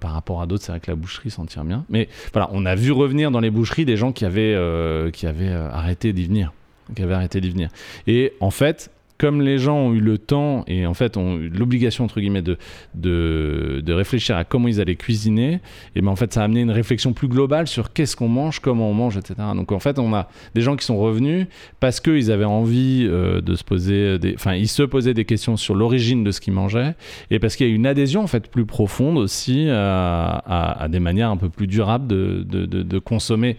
par 0.00 0.10
rapport 0.10 0.42
à 0.42 0.46
d'autres, 0.46 0.64
c'est 0.64 0.72
vrai 0.72 0.80
que 0.80 0.90
la 0.90 0.96
boucherie 0.96 1.30
s'en 1.30 1.46
tire 1.46 1.62
bien. 1.62 1.84
Mais 1.90 2.08
voilà, 2.32 2.48
on 2.50 2.66
a 2.66 2.74
vu 2.74 2.90
revenir 2.90 3.30
dans 3.30 3.38
les 3.38 3.50
boucheries 3.50 3.84
des 3.84 3.96
gens 3.96 4.10
qui 4.10 4.24
avaient, 4.24 4.58
qui 5.12 5.28
avaient 5.28 5.52
arrêté 5.52 6.12
d'y 6.12 6.24
venir. 6.24 6.52
Qui 6.96 7.02
avaient 7.02 7.14
arrêté 7.14 7.40
d'y 7.40 7.50
venir. 7.50 7.68
Et 8.08 8.32
en 8.40 8.50
fait, 8.50 8.90
comme 9.20 9.42
les 9.42 9.58
gens 9.58 9.76
ont 9.76 9.92
eu 9.92 10.00
le 10.00 10.16
temps 10.16 10.64
et 10.66 10.86
en 10.86 10.94
fait 10.94 11.18
ont 11.18 11.36
eu 11.36 11.50
l'obligation 11.50 12.04
entre 12.04 12.20
guillemets 12.20 12.40
de, 12.40 12.56
de, 12.94 13.92
réfléchir 13.92 14.34
à 14.34 14.44
comment 14.44 14.66
ils 14.66 14.80
allaient 14.80 14.96
cuisiner, 14.96 15.60
et 15.94 16.00
ben 16.00 16.08
en 16.08 16.16
fait 16.16 16.32
ça 16.32 16.40
a 16.40 16.44
amené 16.44 16.62
une 16.62 16.70
réflexion 16.70 17.12
plus 17.12 17.28
globale 17.28 17.66
sur 17.66 17.92
qu'est-ce 17.92 18.16
qu'on 18.16 18.28
mange, 18.28 18.60
comment 18.60 18.88
on 18.88 18.94
mange, 18.94 19.18
etc. 19.18 19.34
Donc 19.54 19.72
en 19.72 19.78
fait 19.78 19.98
on 19.98 20.14
a 20.14 20.30
des 20.54 20.62
gens 20.62 20.74
qui 20.74 20.86
sont 20.86 20.96
revenus 20.96 21.48
parce 21.80 22.00
qu'ils 22.00 22.32
avaient 22.32 22.46
envie 22.46 23.06
euh, 23.06 23.42
de 23.42 23.56
se 23.56 23.62
poser, 23.62 24.16
enfin 24.36 24.54
ils 24.54 24.68
se 24.68 24.84
posaient 24.84 25.12
des 25.12 25.26
questions 25.26 25.58
sur 25.58 25.74
l'origine 25.74 26.24
de 26.24 26.30
ce 26.30 26.40
qu'ils 26.40 26.54
mangeaient 26.54 26.94
et 27.30 27.38
parce 27.38 27.56
qu'il 27.56 27.68
y 27.68 27.70
a 27.70 27.74
une 27.74 27.86
adhésion 27.86 28.22
en 28.22 28.26
fait 28.26 28.50
plus 28.50 28.64
profonde 28.64 29.18
aussi 29.18 29.68
à, 29.68 30.80
à, 30.80 30.88
des 30.88 31.00
manières 31.00 31.28
un 31.28 31.36
peu 31.36 31.50
plus 31.50 31.66
durables 31.66 32.06
de, 32.06 32.42
de 32.42 32.98
consommer 32.98 33.58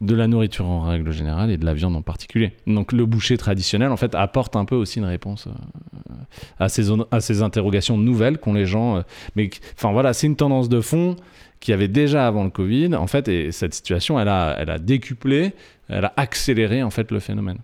de 0.00 0.14
la 0.14 0.26
nourriture 0.26 0.66
en 0.66 0.82
règle 0.82 1.10
générale 1.12 1.50
et 1.50 1.58
de 1.58 1.64
la 1.64 1.74
viande 1.74 1.94
en 1.94 2.02
particulier. 2.02 2.52
Donc 2.66 2.92
le 2.92 3.04
boucher 3.04 3.36
traditionnel, 3.36 3.90
en 3.90 3.96
fait, 3.96 4.14
apporte 4.14 4.56
un 4.56 4.64
peu 4.64 4.74
aussi 4.74 4.98
une 4.98 5.04
réponse 5.04 5.46
euh, 5.46 6.14
à, 6.58 6.68
ces, 6.68 6.88
à 7.10 7.20
ces 7.20 7.42
interrogations 7.42 7.98
nouvelles 7.98 8.38
qu'ont 8.38 8.54
les 8.54 8.66
gens. 8.66 8.96
euh, 8.96 9.02
mais 9.36 9.50
enfin 9.76 9.92
voilà, 9.92 10.12
c'est 10.12 10.26
une 10.26 10.36
tendance 10.36 10.68
de 10.68 10.80
fond 10.80 11.16
qui 11.60 11.74
avait 11.74 11.88
déjà 11.88 12.26
avant 12.26 12.44
le 12.44 12.50
Covid, 12.50 12.94
en 12.94 13.06
fait, 13.06 13.28
et 13.28 13.52
cette 13.52 13.74
situation, 13.74 14.18
elle 14.18 14.28
a, 14.28 14.56
elle 14.58 14.70
a 14.70 14.78
décuplé, 14.78 15.52
elle 15.90 16.06
a 16.06 16.12
accéléré 16.16 16.82
en 16.82 16.90
fait 16.90 17.10
le 17.10 17.20
phénomène. 17.20 17.58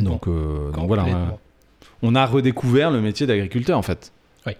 Donc, 0.00 0.28
euh, 0.28 0.70
donc 0.72 0.86
voilà, 0.86 1.06
on 2.02 2.14
a 2.14 2.26
redécouvert 2.26 2.90
le 2.90 3.00
métier 3.00 3.26
d'agriculteur 3.26 3.78
en 3.78 3.82
fait. 3.82 4.12
Oui. 4.46 4.52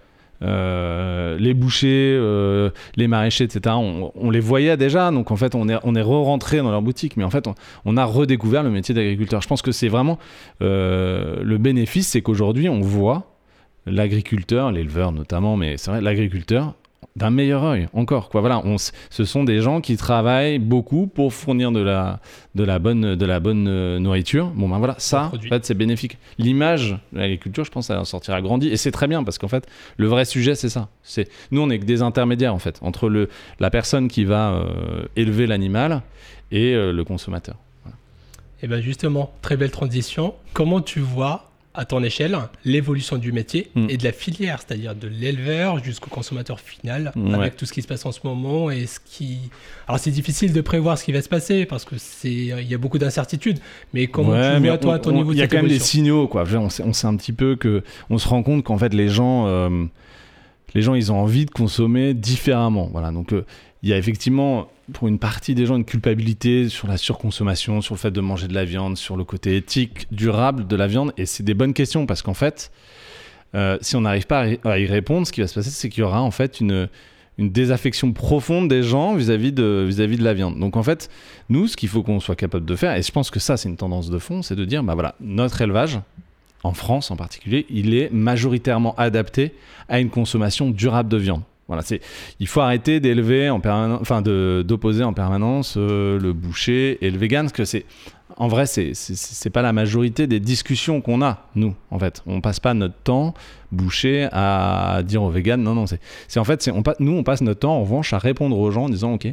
Euh, 0.42 1.03
les 1.38 1.54
bouchers, 1.54 2.16
euh, 2.18 2.70
les 2.96 3.08
maraîchers, 3.08 3.44
etc. 3.44 3.74
On, 3.76 4.30
les 4.30 4.40
voyait 4.40 4.76
déjà, 4.76 5.10
donc 5.10 5.30
en 5.30 5.36
fait 5.36 5.54
on 5.54 5.68
est, 5.68 5.78
on 5.84 5.94
est 5.94 6.02
re-rentré 6.02 6.58
dans 6.58 6.70
leur 6.70 6.82
boutique, 6.82 7.16
mais 7.16 7.24
en 7.24 7.30
fait 7.30 7.46
on, 7.46 7.54
on 7.84 7.96
a 7.96 8.04
redécouvert 8.04 8.62
le 8.62 8.70
métier 8.70 8.94
d'agriculteur. 8.94 9.40
Je 9.42 9.48
pense 9.48 9.62
que 9.62 9.72
c'est 9.72 9.88
vraiment 9.88 10.18
euh, 10.62 11.42
le 11.42 11.58
bénéfice, 11.58 12.08
c'est 12.08 12.22
qu'aujourd'hui 12.22 12.68
on 12.68 12.80
voit 12.80 13.34
l'agriculteur, 13.86 14.72
l'éleveur 14.72 15.12
notamment, 15.12 15.56
mais 15.56 15.76
c'est 15.76 15.90
vrai 15.90 16.00
l'agriculteur 16.00 16.74
d'un 17.16 17.30
meilleur 17.30 17.64
œil 17.64 17.88
encore 17.92 18.28
quoi. 18.28 18.40
Voilà 18.40 18.60
on, 18.64 18.76
ce 18.78 19.24
sont 19.24 19.44
des 19.44 19.60
gens 19.60 19.80
qui 19.80 19.96
travaillent 19.96 20.58
beaucoup 20.58 21.06
pour 21.06 21.32
fournir 21.32 21.72
de 21.72 21.80
la 21.80 22.20
de 22.54 22.64
la 22.64 22.78
bonne 22.78 23.14
de 23.14 23.26
la 23.26 23.40
bonne 23.40 23.66
euh, 23.68 23.98
nourriture. 23.98 24.48
Bon 24.54 24.68
ben 24.68 24.78
voilà 24.78 24.94
ça 24.98 25.30
en 25.34 25.38
fait 25.38 25.64
c'est 25.64 25.74
bénéfique. 25.74 26.18
L'image 26.38 26.98
de 27.12 27.18
l'agriculture 27.18 27.64
je 27.64 27.70
pense 27.70 27.90
elle 27.90 27.98
en 27.98 28.04
sortira 28.04 28.40
grandie 28.42 28.68
et 28.68 28.76
c'est 28.76 28.92
très 28.92 29.06
bien 29.06 29.24
parce 29.24 29.38
qu'en 29.38 29.48
fait 29.48 29.66
le 29.96 30.06
vrai 30.06 30.24
sujet 30.24 30.54
c'est 30.54 30.68
ça. 30.68 30.88
C'est 31.02 31.28
nous 31.50 31.60
on 31.60 31.70
est 31.70 31.78
que 31.78 31.84
des 31.84 32.02
intermédiaires 32.02 32.54
en 32.54 32.58
fait 32.58 32.78
entre 32.82 33.08
le 33.08 33.28
la 33.60 33.70
personne 33.70 34.08
qui 34.08 34.24
va 34.24 34.52
euh, 34.52 35.04
élever 35.16 35.46
l'animal 35.46 36.02
et 36.50 36.74
euh, 36.74 36.92
le 36.92 37.04
consommateur. 37.04 37.56
Et 38.62 38.66
bien 38.66 38.80
justement, 38.80 39.30
très 39.42 39.58
belle 39.58 39.70
transition. 39.70 40.34
Comment 40.54 40.80
tu 40.80 41.00
vois, 41.00 41.50
à 41.76 41.84
ton 41.84 42.02
échelle, 42.04 42.38
l'évolution 42.64 43.16
du 43.18 43.32
métier 43.32 43.70
Mm. 43.74 43.87
et 43.90 43.96
de 43.96 44.04
la 44.04 44.12
filière, 44.12 44.60
c'est-à-dire 44.60 44.94
de 44.94 45.08
l'éleveur 45.08 45.82
jusqu'au 45.82 46.08
consommateur 46.08 46.60
final, 46.60 47.10
Ouais. 47.16 47.34
avec 47.34 47.56
tout 47.56 47.66
ce 47.66 47.72
qui 47.72 47.82
se 47.82 47.88
passe 47.88 48.06
en 48.06 48.12
ce 48.12 48.20
moment 48.22 48.70
et 48.70 48.87
ce 48.87 49.00
qui... 49.04 49.38
Alors 49.88 49.98
c'est 49.98 50.12
difficile 50.12 50.52
de 50.52 50.60
prévoir 50.60 50.96
ce 50.98 51.04
qui 51.04 51.10
va 51.12 51.20
se 51.20 51.28
passer 51.28 51.66
parce 51.66 51.84
que 51.84 51.96
c'est 51.98 52.30
il 52.32 52.68
y 52.70 52.74
a 52.74 52.78
beaucoup 52.78 52.98
d'incertitudes, 52.98 53.58
mais 53.92 54.06
comment 54.06 54.30
Ouais, 54.30 54.54
tu 54.54 54.60
mais 54.60 54.68
vois 54.68 54.78
toi 54.78 54.94
à 54.94 54.98
ton 55.00 55.10
on- 55.10 55.14
niveau 55.14 55.32
Il 55.32 55.38
y 55.38 55.42
a 55.42 55.48
quand 55.48 55.56
même 55.56 55.66
des 55.68 55.78
signaux, 55.80 56.28
quoi. 56.28 56.44
Dire, 56.44 56.62
On 56.62 56.68
sait, 56.70 56.82
on 56.84 56.92
sait 56.92 57.06
un 57.08 57.16
petit 57.16 57.32
peu 57.32 57.56
que, 57.56 57.82
on 58.08 58.18
se 58.18 58.28
rend 58.28 58.42
compte 58.44 58.62
qu'en 58.64 58.78
fait 58.78 58.94
les 58.94 59.08
gens, 59.08 59.46
euh, 59.48 59.84
les 60.74 60.82
gens, 60.82 60.94
ils 60.94 61.10
ont 61.10 61.18
envie 61.18 61.44
de 61.44 61.50
consommer 61.50 62.14
différemment. 62.14 62.88
Voilà. 62.92 63.10
Donc 63.10 63.32
euh, 63.32 63.44
il 63.82 63.88
y 63.88 63.92
a 63.92 63.98
effectivement 63.98 64.68
pour 64.92 65.08
une 65.08 65.18
partie 65.18 65.54
des 65.54 65.66
gens 65.66 65.76
une 65.76 65.84
culpabilité 65.84 66.68
sur 66.68 66.88
la 66.88 66.96
surconsommation, 66.96 67.80
sur 67.80 67.94
le 67.94 67.98
fait 67.98 68.10
de 68.10 68.20
manger 68.20 68.48
de 68.48 68.54
la 68.54 68.64
viande, 68.64 68.96
sur 68.96 69.16
le 69.16 69.24
côté 69.24 69.56
éthique, 69.56 70.06
durable 70.12 70.66
de 70.66 70.76
la 70.76 70.86
viande. 70.86 71.12
Et 71.16 71.26
c'est 71.26 71.42
des 71.42 71.54
bonnes 71.54 71.72
questions 71.74 72.06
parce 72.06 72.22
qu'en 72.22 72.34
fait, 72.34 72.70
euh, 73.54 73.78
si 73.80 73.96
on 73.96 74.02
n'arrive 74.02 74.26
pas 74.26 74.46
à 74.64 74.78
y- 74.78 74.86
répondre, 74.86 75.26
ce 75.26 75.32
qui 75.32 75.40
va 75.40 75.46
se 75.46 75.54
passer, 75.54 75.70
c'est 75.70 75.88
qu'il 75.88 76.00
y 76.00 76.04
aura 76.04 76.20
en 76.22 76.30
fait 76.30 76.60
une 76.60 76.88
une 77.36 77.50
désaffection 77.50 78.12
profonde 78.12 78.68
des 78.68 78.84
gens 78.84 79.16
vis-à-vis 79.16 79.50
de, 79.50 79.84
vis-à-vis 79.88 80.16
de 80.18 80.22
la 80.22 80.34
viande. 80.34 80.56
Donc 80.60 80.76
en 80.76 80.84
fait, 80.84 81.10
nous, 81.48 81.66
ce 81.66 81.76
qu'il 81.76 81.88
faut 81.88 82.04
qu'on 82.04 82.20
soit 82.20 82.36
capable 82.36 82.64
de 82.64 82.76
faire, 82.76 82.94
et 82.94 83.02
je 83.02 83.10
pense 83.10 83.28
que 83.32 83.40
ça, 83.40 83.56
c'est 83.56 83.68
une 83.68 83.76
tendance 83.76 84.08
de 84.08 84.18
fond, 84.20 84.42
c'est 84.42 84.54
de 84.54 84.64
dire, 84.64 84.84
bah 84.84 84.94
voilà, 84.94 85.16
notre 85.20 85.60
élevage, 85.60 85.98
en 86.62 86.74
France 86.74 87.10
en 87.10 87.16
particulier, 87.16 87.66
il 87.70 87.92
est 87.92 88.08
majoritairement 88.12 88.94
adapté 88.96 89.52
à 89.88 89.98
une 89.98 90.10
consommation 90.10 90.70
durable 90.70 91.08
de 91.08 91.16
viande. 91.16 91.42
Voilà, 91.66 91.83
c'est, 91.83 92.00
il 92.40 92.46
faut 92.46 92.61
arrêter 92.61 93.00
d'élever 93.00 93.48
en 93.48 93.59
permanence, 93.59 94.00
enfin 94.03 94.20
d'opposer 94.20 95.03
en 95.03 95.14
permanence 95.14 95.77
euh, 95.79 96.20
le 96.20 96.35
boucher 96.35 96.98
et 97.00 97.11
le 97.11 97.16
vegan, 97.16 97.46
parce 97.46 97.55
que 97.55 97.64
c'est, 97.64 97.87
en 98.37 98.48
vrai, 98.48 98.66
c'est, 98.66 98.92
c'est, 98.94 99.48
pas 99.50 99.62
la 99.62 99.72
majorité 99.72 100.27
des 100.27 100.40
discussions 100.40 101.00
qu'on 101.00 101.22
a, 101.22 101.46
nous, 101.55 101.74
en 101.90 101.98
fait. 101.98 102.22
On 102.27 102.40
passe 102.42 102.61
pas 102.61 102.74
notre 102.74 102.96
temps, 102.96 103.33
boucher, 103.72 104.29
à 104.33 105.03
dire 105.05 105.22
aux 105.22 105.31
véganes, 105.31 105.62
non, 105.62 105.74
non, 105.74 105.87
c'est, 105.87 106.00
en 106.38 106.44
fait, 106.44 106.68
on, 106.74 106.83
nous, 106.98 107.12
on 107.12 107.22
passe 107.22 107.40
notre 107.40 107.61
temps, 107.61 107.77
en 107.77 107.81
revanche, 107.83 108.12
à 108.12 108.18
répondre 108.18 108.59
aux 108.59 108.70
gens 108.70 108.85
en 108.85 108.88
disant, 108.90 109.14
ok, 109.14 109.29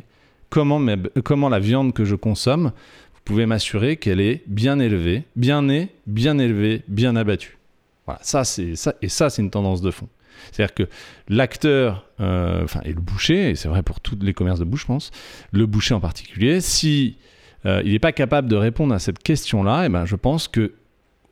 comment, 0.49 0.79
mes- 0.79 0.97
comment 1.23 1.49
la 1.49 1.59
viande 1.59 1.93
que 1.93 2.05
je 2.05 2.15
consomme, 2.15 2.71
vous 3.13 3.21
pouvez 3.25 3.45
m'assurer 3.45 3.97
qu'elle 3.97 4.21
est 4.21 4.41
bien 4.47 4.79
élevée, 4.79 5.23
bien 5.35 5.63
née, 5.63 5.89
bien 6.07 6.37
élevée, 6.37 6.83
bien 6.87 7.15
abattue. 7.15 7.57
Voilà, 8.05 8.19
ça 8.23 8.43
c'est 8.43 8.75
ça 8.75 8.95
et 9.01 9.09
ça 9.09 9.29
c'est 9.29 9.41
une 9.41 9.51
tendance 9.51 9.81
de 9.81 9.91
fond. 9.91 10.07
C'est-à-dire 10.51 10.73
que 10.73 10.83
l'acteur, 11.29 12.05
euh, 12.19 12.63
enfin 12.63 12.81
et 12.83 12.93
le 12.93 13.01
boucher, 13.01 13.51
et 13.51 13.55
c'est 13.55 13.67
vrai 13.67 13.83
pour 13.83 13.99
tous 13.99 14.17
les 14.21 14.33
commerces 14.33 14.59
de 14.59 14.65
bouche, 14.65 14.81
je 14.81 14.87
pense, 14.87 15.11
le 15.51 15.65
boucher 15.65 15.93
en 15.93 15.99
particulier, 15.99 16.61
si 16.61 17.17
euh, 17.65 17.81
il 17.85 17.91
n'est 17.91 17.99
pas 17.99 18.11
capable 18.11 18.47
de 18.49 18.55
répondre 18.55 18.93
à 18.93 18.99
cette 18.99 19.19
question-là, 19.19 19.85
et 19.85 19.89
ben 19.89 20.05
je 20.05 20.15
pense 20.15 20.47
que 20.47 20.73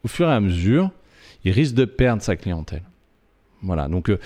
au 0.04 0.08
fur 0.08 0.30
et 0.30 0.34
à 0.34 0.40
mesure, 0.40 0.92
il 1.44 1.52
risque 1.52 1.76
de 1.76 1.86
perdre 1.86 2.22
sa 2.22 2.36
clientèle. 2.36 2.84
Voilà, 3.62 3.90
donc 3.90 4.10
euh, 4.10 4.20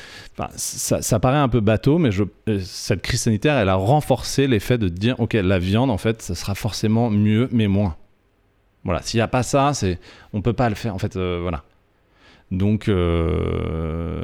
ça, 0.55 1.19
paraît 1.19 1.37
un 1.37 1.49
peu 1.49 1.59
bateau, 1.59 1.97
mais 1.97 2.09
euh, 2.47 2.59
cette 2.59 3.01
crise 3.01 3.21
sanitaire, 3.21 3.57
elle 3.57 3.69
a 3.69 3.75
renforcé 3.75 4.45
l'effet 4.45 4.77
de 4.77 4.89
dire, 4.89 5.19
ok, 5.19 5.33
la 5.33 5.57
viande, 5.57 5.89
en 5.89 5.97
fait, 5.97 6.21
ça 6.21 6.35
sera 6.35 6.53
forcément 6.53 7.09
mieux, 7.09 7.49
mais 7.51 7.67
moins. 7.67 7.95
Voilà, 8.83 9.01
s'il 9.01 9.17
n'y 9.17 9.23
a 9.23 9.27
pas 9.27 9.41
ça, 9.41 9.73
c'est, 9.73 9.99
on 10.33 10.41
peut 10.41 10.53
pas 10.53 10.69
le 10.69 10.75
faire, 10.75 10.93
en 10.93 10.99
fait, 10.99 11.17
voilà. 11.17 11.63
Donc, 12.53 12.87
euh, 12.87 14.23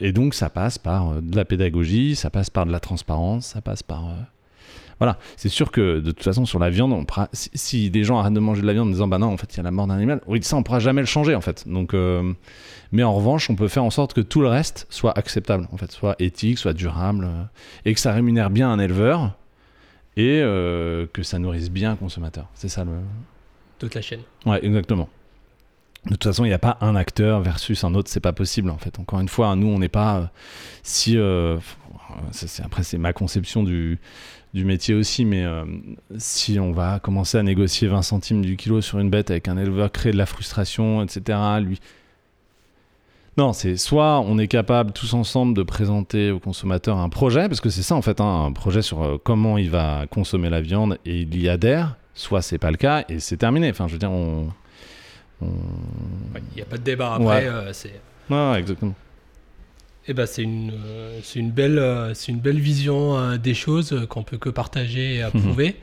et 0.00 0.12
donc, 0.12 0.34
ça 0.34 0.48
passe 0.48 0.78
par 0.78 1.10
euh, 1.10 1.20
de 1.20 1.34
la 1.36 1.44
pédagogie, 1.44 2.14
ça 2.14 2.30
passe 2.30 2.48
par 2.48 2.66
de 2.66 2.70
la 2.72 2.78
transparence, 2.78 3.46
ça 3.46 3.60
passe 3.60 3.82
par, 3.82 4.06
euh, 4.06 4.12
voilà. 5.00 5.18
C'est 5.36 5.48
sûr 5.48 5.72
que 5.72 5.98
de 5.98 6.12
toute 6.12 6.22
façon, 6.22 6.46
sur 6.46 6.60
la 6.60 6.70
viande, 6.70 6.92
on 6.92 7.04
pourra- 7.04 7.28
si, 7.32 7.50
si 7.54 7.90
des 7.90 8.04
gens 8.04 8.18
arrêtent 8.18 8.32
de 8.34 8.38
manger 8.38 8.62
de 8.62 8.66
la 8.68 8.74
viande 8.74 8.88
en 8.88 8.92
disant, 8.92 9.08
bah 9.08 9.18
non, 9.18 9.26
en 9.26 9.36
fait, 9.36 9.52
il 9.52 9.56
y 9.56 9.60
a 9.60 9.64
la 9.64 9.72
mort 9.72 9.88
d'un 9.88 9.94
animal, 9.96 10.20
oui, 10.28 10.40
ça, 10.44 10.56
on 10.56 10.62
pourra 10.62 10.78
jamais 10.78 11.00
le 11.00 11.06
changer, 11.08 11.34
en 11.34 11.40
fait. 11.40 11.66
Donc, 11.66 11.94
euh, 11.94 12.32
mais 12.92 13.02
en 13.02 13.12
revanche, 13.12 13.50
on 13.50 13.56
peut 13.56 13.66
faire 13.66 13.82
en 13.84 13.90
sorte 13.90 14.14
que 14.14 14.20
tout 14.20 14.40
le 14.40 14.46
reste 14.48 14.86
soit 14.88 15.18
acceptable, 15.18 15.66
en 15.72 15.76
fait, 15.76 15.90
soit 15.90 16.14
éthique, 16.20 16.58
soit 16.58 16.74
durable, 16.74 17.28
et 17.84 17.92
que 17.92 17.98
ça 17.98 18.12
rémunère 18.12 18.50
bien 18.50 18.70
un 18.70 18.78
éleveur 18.78 19.32
et 20.16 20.38
que 21.12 21.22
ça 21.24 21.40
nourrisse 21.40 21.70
bien 21.72 21.90
un 21.90 21.96
consommateur. 21.96 22.46
C'est 22.54 22.68
ça 22.68 22.84
le. 22.84 22.92
toute 23.80 23.96
la 23.96 24.00
chaîne. 24.00 24.20
Ouais, 24.46 24.64
exactement. 24.64 25.08
De 26.06 26.10
toute 26.10 26.24
façon, 26.24 26.44
il 26.44 26.48
n'y 26.48 26.54
a 26.54 26.58
pas 26.58 26.76
un 26.82 26.96
acteur 26.96 27.40
versus 27.40 27.82
un 27.82 27.94
autre, 27.94 28.10
c'est 28.10 28.20
pas 28.20 28.34
possible 28.34 28.68
en 28.68 28.76
fait. 28.76 28.98
Encore 28.98 29.20
une 29.20 29.28
fois, 29.28 29.56
nous, 29.56 29.68
on 29.68 29.78
n'est 29.78 29.88
pas. 29.88 30.18
euh, 30.18 30.26
si. 30.82 31.16
euh, 31.16 31.56
après, 32.62 32.82
c'est 32.82 32.98
ma 32.98 33.12
conception 33.14 33.62
du, 33.62 33.98
du 34.52 34.64
métier 34.66 34.94
aussi, 34.94 35.24
mais 35.24 35.44
euh, 35.44 35.64
si 36.18 36.60
on 36.60 36.72
va 36.72 36.98
commencer 37.00 37.38
à 37.38 37.42
négocier 37.42 37.88
20 37.88 38.02
centimes 38.02 38.42
du 38.42 38.56
kilo 38.56 38.82
sur 38.82 38.98
une 38.98 39.08
bête 39.08 39.30
avec 39.30 39.48
un 39.48 39.56
éleveur, 39.56 39.90
créer 39.90 40.12
de 40.12 40.18
la 40.18 40.26
frustration, 40.26 41.02
etc., 41.02 41.38
lui. 41.62 41.80
Non, 43.36 43.52
c'est 43.52 43.76
soit 43.76 44.20
on 44.20 44.38
est 44.38 44.46
capable 44.46 44.92
tous 44.92 45.14
ensemble 45.14 45.54
de 45.54 45.62
présenter 45.64 46.30
au 46.30 46.38
consommateur 46.38 46.98
un 46.98 47.08
projet, 47.08 47.48
parce 47.48 47.60
que 47.60 47.70
c'est 47.70 47.82
ça 47.82 47.96
en 47.96 48.02
fait, 48.02 48.20
hein, 48.20 48.44
un 48.46 48.52
projet 48.52 48.80
sur 48.82 49.18
comment 49.24 49.58
il 49.58 49.70
va 49.70 50.04
consommer 50.08 50.50
la 50.50 50.60
viande 50.60 50.98
et 51.04 51.22
il 51.22 51.40
y 51.40 51.48
adhère, 51.48 51.96
soit 52.14 52.42
c'est 52.42 52.58
pas 52.58 52.70
le 52.70 52.76
cas 52.76 53.04
et 53.08 53.18
c'est 53.18 53.38
terminé. 53.38 53.70
Enfin, 53.70 53.88
je 53.88 53.94
veux 53.94 53.98
dire, 53.98 54.12
on. 54.12 54.48
Ouais, 56.34 56.42
Il 56.52 56.56
n'y 56.56 56.62
a 56.62 56.66
pas 56.66 56.76
de 56.78 56.82
débat 56.82 57.14
après. 57.14 57.24
Ouais. 57.26 57.46
euh, 57.46 57.72
c'est 57.72 58.00
ouais, 58.30 58.58
exactement. 58.58 58.94
Eh 60.06 60.12
ben, 60.12 60.26
c'est 60.26 60.42
une, 60.42 60.70
euh, 60.72 61.18
c'est 61.22 61.38
une, 61.38 61.50
belle, 61.50 61.78
euh, 61.78 62.12
c'est 62.14 62.30
une 62.30 62.38
belle 62.40 62.58
vision 62.60 63.36
des 63.36 63.54
choses 63.54 64.06
qu'on 64.10 64.22
peut 64.22 64.36
que 64.36 64.50
partager 64.50 65.14
et 65.16 65.22
approuver. 65.22 65.76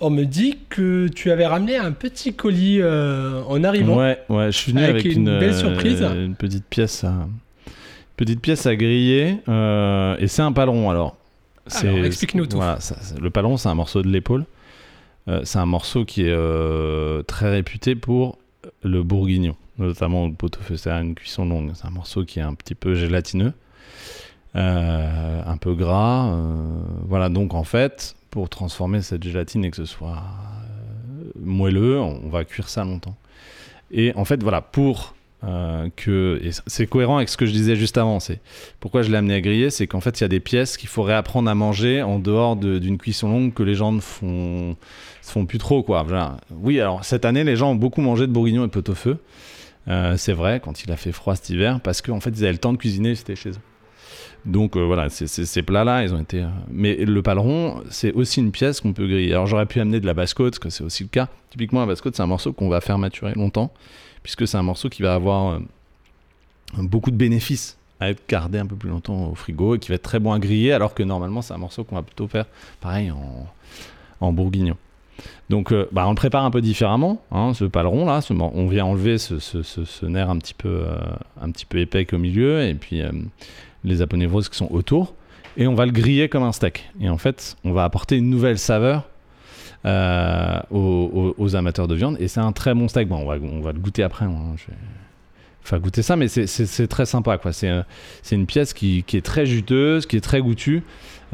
On 0.00 0.10
me 0.10 0.24
dit 0.24 0.58
que 0.68 1.08
tu 1.08 1.30
avais 1.30 1.46
ramené 1.46 1.76
un 1.78 1.92
petit 1.92 2.34
colis 2.34 2.82
en 2.84 3.64
arrivant. 3.64 3.96
Ouais, 3.96 4.18
ouais, 4.28 4.46
je 4.52 4.56
suis 4.58 4.72
venu 4.72 4.84
Avec 4.84 4.96
avec, 4.96 5.06
une 5.06 5.26
une, 5.28 5.38
belle 5.38 5.54
surprise. 5.54 6.02
une 6.02 6.34
petite 6.34 6.66
pièce 6.66 7.02
à, 7.04 7.14
petite 8.18 8.40
pièce 8.42 8.66
à 8.66 8.76
griller 8.76 9.38
et 9.48 10.26
c'est 10.28 10.42
un 10.42 10.52
paleron 10.52 10.90
alors. 10.90 11.16
C'est- 11.68 11.88
Alors, 11.88 12.04
explique-nous 12.04 12.46
tout. 12.46 12.58
Voilà, 12.58 12.78
ça- 12.78 12.96
c'est- 13.00 13.18
le 13.18 13.30
paleron, 13.30 13.56
c'est 13.56 13.68
un 13.70 13.74
morceau 13.74 14.02
de 14.02 14.08
l'épaule. 14.08 14.44
Euh, 15.28 15.40
c'est 15.44 15.58
un 15.58 15.66
morceau 15.66 16.04
qui 16.04 16.22
est 16.22 16.30
euh, 16.30 17.22
très 17.22 17.50
réputé 17.50 17.94
pour 17.96 18.38
le 18.82 19.02
bourguignon, 19.02 19.56
notamment 19.78 20.26
le 20.26 20.32
pot-au-feu. 20.32 20.76
C'est 20.76 20.90
une 20.90 21.14
cuisson 21.14 21.44
longue. 21.44 21.72
C'est 21.74 21.86
un 21.86 21.90
morceau 21.90 22.24
qui 22.24 22.38
est 22.38 22.42
un 22.42 22.54
petit 22.54 22.74
peu 22.74 22.94
gélatineux, 22.94 23.52
euh, 24.54 25.42
un 25.44 25.56
peu 25.56 25.74
gras. 25.74 26.32
voilà, 27.08 27.28
donc 27.28 27.54
en 27.54 27.64
fait, 27.64 28.16
pour 28.30 28.48
transformer 28.48 29.02
cette 29.02 29.24
gélatine 29.24 29.64
et 29.64 29.70
que 29.70 29.76
ce 29.76 29.84
soit 29.84 30.22
moelleux, 31.40 32.00
on 32.00 32.28
va 32.28 32.44
cuire 32.44 32.68
ça 32.68 32.84
longtemps. 32.84 33.16
Et 33.90 34.12
en 34.16 34.24
fait, 34.24 34.42
voilà, 34.42 34.62
pour 34.62 35.15
euh, 35.46 35.88
que. 35.96 36.40
c'est 36.66 36.86
cohérent 36.86 37.16
avec 37.18 37.28
ce 37.28 37.36
que 37.36 37.46
je 37.46 37.52
disais 37.52 37.76
juste 37.76 37.98
avant. 37.98 38.20
C'est 38.20 38.40
pourquoi 38.80 39.02
je 39.02 39.10
l'ai 39.10 39.16
amené 39.16 39.34
à 39.34 39.40
griller, 39.40 39.70
c'est 39.70 39.86
qu'en 39.86 40.00
fait, 40.00 40.20
il 40.20 40.22
y 40.22 40.24
a 40.24 40.28
des 40.28 40.40
pièces 40.40 40.76
qu'il 40.76 40.88
faut 40.88 41.02
réapprendre 41.02 41.48
à 41.50 41.54
manger 41.54 42.02
en 42.02 42.18
dehors 42.18 42.56
de- 42.56 42.78
d'une 42.78 42.98
cuisson 42.98 43.28
longue 43.30 43.54
que 43.54 43.62
les 43.62 43.74
gens 43.74 43.92
ne 43.92 44.00
font, 44.00 44.76
font 45.22 45.46
plus 45.46 45.58
trop. 45.58 45.84
Oui, 46.50 46.80
alors 46.80 47.04
cette 47.04 47.24
année, 47.24 47.44
les 47.44 47.56
gens 47.56 47.72
ont 47.72 47.76
beaucoup 47.76 48.00
mangé 48.00 48.26
de 48.26 48.32
bourguignon 48.32 48.64
et 48.64 48.68
pot-au-feu. 48.68 49.18
Euh, 49.88 50.16
c'est 50.16 50.32
vrai, 50.32 50.60
quand 50.62 50.82
il 50.82 50.90
a 50.90 50.96
fait 50.96 51.12
froid 51.12 51.36
cet 51.36 51.48
hiver, 51.50 51.80
parce 51.80 52.02
qu'en 52.02 52.18
fait, 52.20 52.30
ils 52.30 52.42
avaient 52.42 52.52
le 52.52 52.58
temps 52.58 52.72
de 52.72 52.78
cuisiner, 52.78 53.14
c'était 53.14 53.36
chez 53.36 53.50
eux. 53.50 53.54
Donc 54.44 54.76
voilà, 54.76 55.08
ces 55.10 55.62
plats-là, 55.62 56.04
ils 56.04 56.14
ont 56.14 56.20
été. 56.20 56.44
Mais 56.70 56.94
le 56.96 57.20
paleron, 57.22 57.82
c'est 57.90 58.12
aussi 58.12 58.38
une 58.40 58.52
pièce 58.52 58.80
qu'on 58.80 58.92
peut 58.92 59.06
griller. 59.08 59.32
Alors 59.32 59.46
j'aurais 59.48 59.66
pu 59.66 59.80
amener 59.80 59.98
de 59.98 60.06
la 60.06 60.14
basse-côte, 60.14 60.52
parce 60.52 60.58
que 60.60 60.70
c'est 60.70 60.84
aussi 60.84 61.02
le 61.02 61.08
cas. 61.08 61.28
Typiquement, 61.50 61.80
la 61.80 61.86
basse-côte, 61.86 62.14
c'est 62.16 62.22
un 62.22 62.26
morceau 62.28 62.52
qu'on 62.52 62.68
va 62.68 62.80
faire 62.80 62.96
maturer 62.98 63.32
longtemps, 63.34 63.72
puisque 64.26 64.48
c'est 64.48 64.56
un 64.56 64.64
morceau 64.64 64.88
qui 64.88 65.02
va 65.02 65.14
avoir 65.14 65.60
beaucoup 66.78 67.12
de 67.12 67.16
bénéfices 67.16 67.78
à 68.00 68.10
être 68.10 68.28
gardé 68.28 68.58
un 68.58 68.66
peu 68.66 68.74
plus 68.74 68.88
longtemps 68.88 69.28
au 69.28 69.36
frigo 69.36 69.76
et 69.76 69.78
qui 69.78 69.90
va 69.90 69.94
être 69.94 70.02
très 70.02 70.18
bon 70.18 70.32
à 70.32 70.40
griller, 70.40 70.72
alors 70.72 70.94
que 70.94 71.04
normalement 71.04 71.42
c'est 71.42 71.54
un 71.54 71.58
morceau 71.58 71.84
qu'on 71.84 71.94
va 71.94 72.02
plutôt 72.02 72.26
faire 72.26 72.46
pareil 72.80 73.12
en, 73.12 73.46
en 74.20 74.32
bourguignon. 74.32 74.76
Donc 75.48 75.70
euh, 75.70 75.88
bah, 75.92 76.08
on 76.08 76.10
le 76.10 76.16
prépare 76.16 76.44
un 76.44 76.50
peu 76.50 76.60
différemment, 76.60 77.22
hein, 77.30 77.54
ce 77.54 77.66
paleron 77.66 78.04
là, 78.04 78.18
on 78.30 78.66
vient 78.66 78.86
enlever 78.86 79.16
ce, 79.18 80.06
nerf 80.06 80.28
un 80.28 80.38
petit, 80.38 80.54
peu, 80.54 80.82
euh, 80.88 80.98
un 81.40 81.52
petit 81.52 81.66
épais 81.78 82.12
au 82.12 82.18
milieu 82.18 82.64
et 82.64 82.74
puis 82.74 83.02
euh, 83.02 83.12
les 83.84 84.02
aponevroses 84.02 84.48
qui 84.48 84.56
sont 84.56 84.72
autour 84.72 85.14
et 85.56 85.68
on 85.68 85.76
va 85.76 85.86
le 85.86 85.92
griller 85.92 86.28
comme 86.28 86.42
un 86.42 86.50
steak. 86.50 86.90
Et 87.00 87.08
en 87.08 87.16
fait, 87.16 87.56
on 87.62 87.70
va 87.70 87.84
apporter 87.84 88.16
une 88.16 88.28
nouvelle 88.28 88.58
saveur 88.58 89.04
aux, 89.86 91.56
amateurs 91.56 91.88
de 91.88 91.94
viande 91.94 92.16
et 92.20 92.28
c'est 92.28 92.40
un 92.40 92.52
très 92.52 92.74
bon 92.74 92.88
steak. 92.88 93.08
Bon, 93.08 93.18
on 93.18 93.26
va, 93.26 93.36
on 93.40 93.60
va 93.60 93.72
le 93.72 93.78
goûter 93.78 94.02
après. 94.02 94.24
Hein, 94.24 94.54
enfin 95.62 95.78
goûter 95.78 96.02
ça, 96.02 96.16
mais 96.16 96.28
c'est 96.28 96.86
très 96.86 97.06
sympa. 97.06 97.38
quoi. 97.38 97.52
C'est 97.52 97.84
une 98.32 98.46
pièce 98.46 98.72
qui, 98.72 99.04
qui, 99.06 99.16
est 99.16 99.24
très 99.24 99.46
juteuse, 99.46 100.06
qui 100.06 100.16
est 100.16 100.20
très 100.20 100.40
goûtue. 100.40 100.82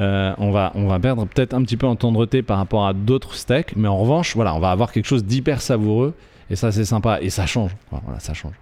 Euh, 0.00 0.34
on, 0.38 0.50
va, 0.50 0.72
on 0.74 0.86
va 0.86 0.98
perdre 0.98 1.26
peut-être 1.26 1.54
un 1.54 1.62
petit 1.62 1.76
peu 1.76 1.86
en 1.86 1.96
tendreté 1.96 2.42
par 2.42 2.56
rapport 2.56 2.86
à 2.86 2.94
d'autres 2.94 3.34
steaks, 3.34 3.76
mais 3.76 3.88
en 3.88 3.98
revanche, 3.98 4.34
voilà, 4.34 4.54
on 4.54 4.58
va 4.58 4.70
avoir 4.70 4.90
quelque 4.90 5.06
chose 5.06 5.24
d'hyper 5.24 5.60
savoureux. 5.60 6.14
Et 6.50 6.56
ça, 6.56 6.72
c'est 6.72 6.84
sympa. 6.84 7.20
Et 7.20 7.30
ça 7.30 7.46
change. 7.46 7.76
Voilà, 7.90 8.20
ça 8.20 8.34
change. 8.34 8.54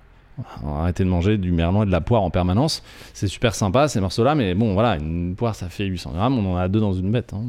On 0.62 0.72
va 0.72 0.80
arrêter 0.82 1.04
de 1.04 1.08
manger 1.08 1.38
du 1.38 1.52
merlan 1.52 1.82
et 1.82 1.86
de 1.86 1.90
la 1.90 2.00
poire 2.00 2.22
en 2.22 2.30
permanence. 2.30 2.82
C'est 3.12 3.26
super 3.26 3.54
sympa 3.54 3.88
ces 3.88 4.00
morceaux-là, 4.00 4.34
mais 4.34 4.54
bon, 4.54 4.74
voilà, 4.74 4.96
une 4.96 5.34
poire 5.34 5.54
ça 5.54 5.68
fait 5.68 5.84
800 5.84 6.12
grammes, 6.12 6.38
on 6.38 6.54
en 6.54 6.56
a 6.56 6.68
deux 6.68 6.80
dans 6.80 6.92
une 6.92 7.10
bête. 7.10 7.32
Hein. 7.34 7.44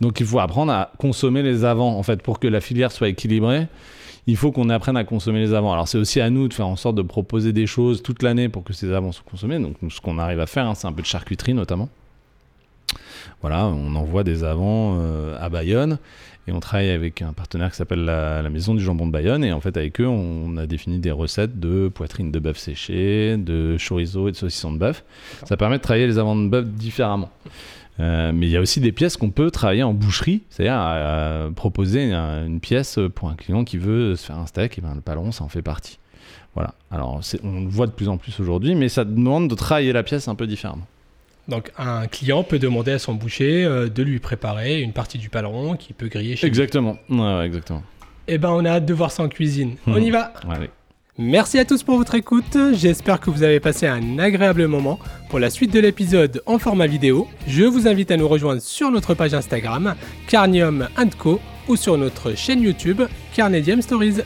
Donc 0.00 0.20
il 0.20 0.26
faut 0.26 0.40
apprendre 0.40 0.72
à 0.72 0.92
consommer 0.98 1.42
les 1.42 1.64
avants, 1.64 1.98
en 1.98 2.02
fait, 2.02 2.22
pour 2.22 2.40
que 2.40 2.48
la 2.48 2.60
filière 2.60 2.92
soit 2.92 3.08
équilibrée 3.08 3.66
il 4.26 4.36
faut 4.36 4.52
qu'on 4.52 4.68
apprenne 4.68 4.96
à 4.96 5.04
consommer 5.04 5.40
les 5.40 5.54
avants. 5.54 5.72
Alors 5.72 5.88
c'est 5.88 5.98
aussi 5.98 6.20
à 6.20 6.30
nous 6.30 6.48
de 6.48 6.54
faire 6.54 6.66
en 6.66 6.76
sorte 6.76 6.96
de 6.96 7.02
proposer 7.02 7.52
des 7.52 7.66
choses 7.66 8.02
toute 8.02 8.22
l'année 8.22 8.48
pour 8.48 8.64
que 8.64 8.72
ces 8.72 8.92
avants 8.92 9.12
soient 9.12 9.24
consommés. 9.28 9.58
Donc 9.58 9.76
ce 9.88 10.00
qu'on 10.00 10.18
arrive 10.18 10.40
à 10.40 10.46
faire, 10.46 10.66
hein, 10.66 10.74
c'est 10.74 10.86
un 10.86 10.92
peu 10.92 11.02
de 11.02 11.06
charcuterie 11.06 11.54
notamment. 11.54 11.88
Voilà, 13.40 13.66
on 13.66 13.94
envoie 13.94 14.24
des 14.24 14.44
avants 14.44 14.98
euh, 15.00 15.36
à 15.40 15.48
Bayonne 15.48 15.98
et 16.46 16.52
on 16.52 16.60
travaille 16.60 16.90
avec 16.90 17.22
un 17.22 17.32
partenaire 17.32 17.70
qui 17.70 17.76
s'appelle 17.76 18.04
la, 18.04 18.48
Maison 18.50 18.74
du 18.74 18.82
Jambon 18.82 19.06
de 19.06 19.12
Bayonne 19.12 19.44
et 19.44 19.52
en 19.52 19.60
fait 19.60 19.76
avec 19.76 20.00
eux 20.00 20.06
on 20.06 20.56
a 20.56 20.66
défini 20.66 20.98
des 20.98 21.10
recettes 21.10 21.58
de 21.58 21.88
poitrine 21.88 22.30
de 22.30 22.38
bœuf 22.38 22.58
séchée, 22.58 23.36
de 23.36 23.76
chorizo 23.78 24.28
et 24.28 24.32
de 24.32 24.36
saucisson 24.36 24.72
de 24.72 24.78
bœuf. 24.78 25.04
Ça 25.44 25.56
permet 25.56 25.78
de 25.78 25.82
travailler 25.82 26.06
les 26.06 26.18
avants 26.18 26.36
de 26.36 26.48
bœuf 26.48 26.66
différemment. 26.66 27.30
Euh, 28.00 28.32
mais 28.34 28.46
il 28.46 28.50
y 28.50 28.56
a 28.56 28.60
aussi 28.60 28.80
des 28.80 28.92
pièces 28.92 29.16
qu'on 29.16 29.30
peut 29.30 29.50
travailler 29.50 29.82
en 29.82 29.92
boucherie, 29.92 30.42
c'est-à-dire 30.48 31.52
proposer 31.54 32.10
une, 32.12 32.60
pièce 32.60 32.98
pour 33.14 33.28
un 33.28 33.34
client 33.34 33.64
qui 33.64 33.78
veut 33.78 34.16
se 34.16 34.26
faire 34.26 34.38
un 34.38 34.46
steak, 34.46 34.78
et 34.78 34.80
ben 34.80 34.94
le 34.94 35.00
palon, 35.00 35.32
ça 35.32 35.44
en 35.44 35.48
fait 35.48 35.62
partie. 35.62 35.98
Voilà. 36.54 36.74
Alors, 36.90 37.20
on 37.42 37.60
le 37.60 37.68
voit 37.68 37.86
de 37.86 37.92
plus 37.92 38.08
en 38.08 38.16
plus 38.16 38.40
aujourd'hui, 38.40 38.74
mais 38.74 38.88
ça 38.88 39.04
demande 39.04 39.48
de 39.48 39.54
travailler 39.54 39.92
la 39.92 40.02
pièce 40.02 40.28
un 40.28 40.34
peu 40.34 40.46
différemment. 40.46 40.86
Donc, 41.48 41.72
un 41.78 42.06
client 42.06 42.44
peut 42.44 42.58
demander 42.58 42.92
à 42.92 42.98
son 42.98 43.14
boucher 43.14 43.64
euh, 43.64 43.88
de 43.88 44.02
lui 44.02 44.18
préparer 44.18 44.80
une 44.80 44.92
partie 44.92 45.18
du 45.18 45.28
paleron 45.28 45.76
qu'il 45.76 45.94
peut 45.94 46.08
griller 46.08 46.36
chez 46.36 46.46
exactement. 46.46 46.96
lui. 47.08 47.20
Ouais, 47.20 47.46
exactement. 47.46 47.82
Eh 48.28 48.38
ben, 48.38 48.50
on 48.50 48.64
a 48.64 48.70
hâte 48.70 48.86
de 48.86 48.94
voir 48.94 49.10
ça 49.10 49.24
en 49.24 49.28
cuisine. 49.28 49.76
On 49.86 50.00
y 50.00 50.10
va 50.10 50.32
Allez. 50.48 50.70
Merci 51.22 51.58
à 51.58 51.66
tous 51.66 51.82
pour 51.82 51.98
votre 51.98 52.14
écoute, 52.14 52.56
j'espère 52.72 53.20
que 53.20 53.28
vous 53.28 53.42
avez 53.42 53.60
passé 53.60 53.86
un 53.86 54.18
agréable 54.18 54.66
moment. 54.66 54.98
Pour 55.28 55.38
la 55.38 55.50
suite 55.50 55.70
de 55.70 55.78
l'épisode 55.78 56.42
en 56.46 56.58
format 56.58 56.86
vidéo, 56.86 57.28
je 57.46 57.64
vous 57.64 57.86
invite 57.86 58.10
à 58.10 58.16
nous 58.16 58.26
rejoindre 58.26 58.62
sur 58.62 58.90
notre 58.90 59.12
page 59.12 59.34
Instagram 59.34 59.96
Carnium 60.28 60.88
Co 61.18 61.38
ou 61.68 61.76
sur 61.76 61.98
notre 61.98 62.34
chaîne 62.34 62.62
YouTube 62.62 63.02
Carnedium 63.34 63.82
Stories. 63.82 64.22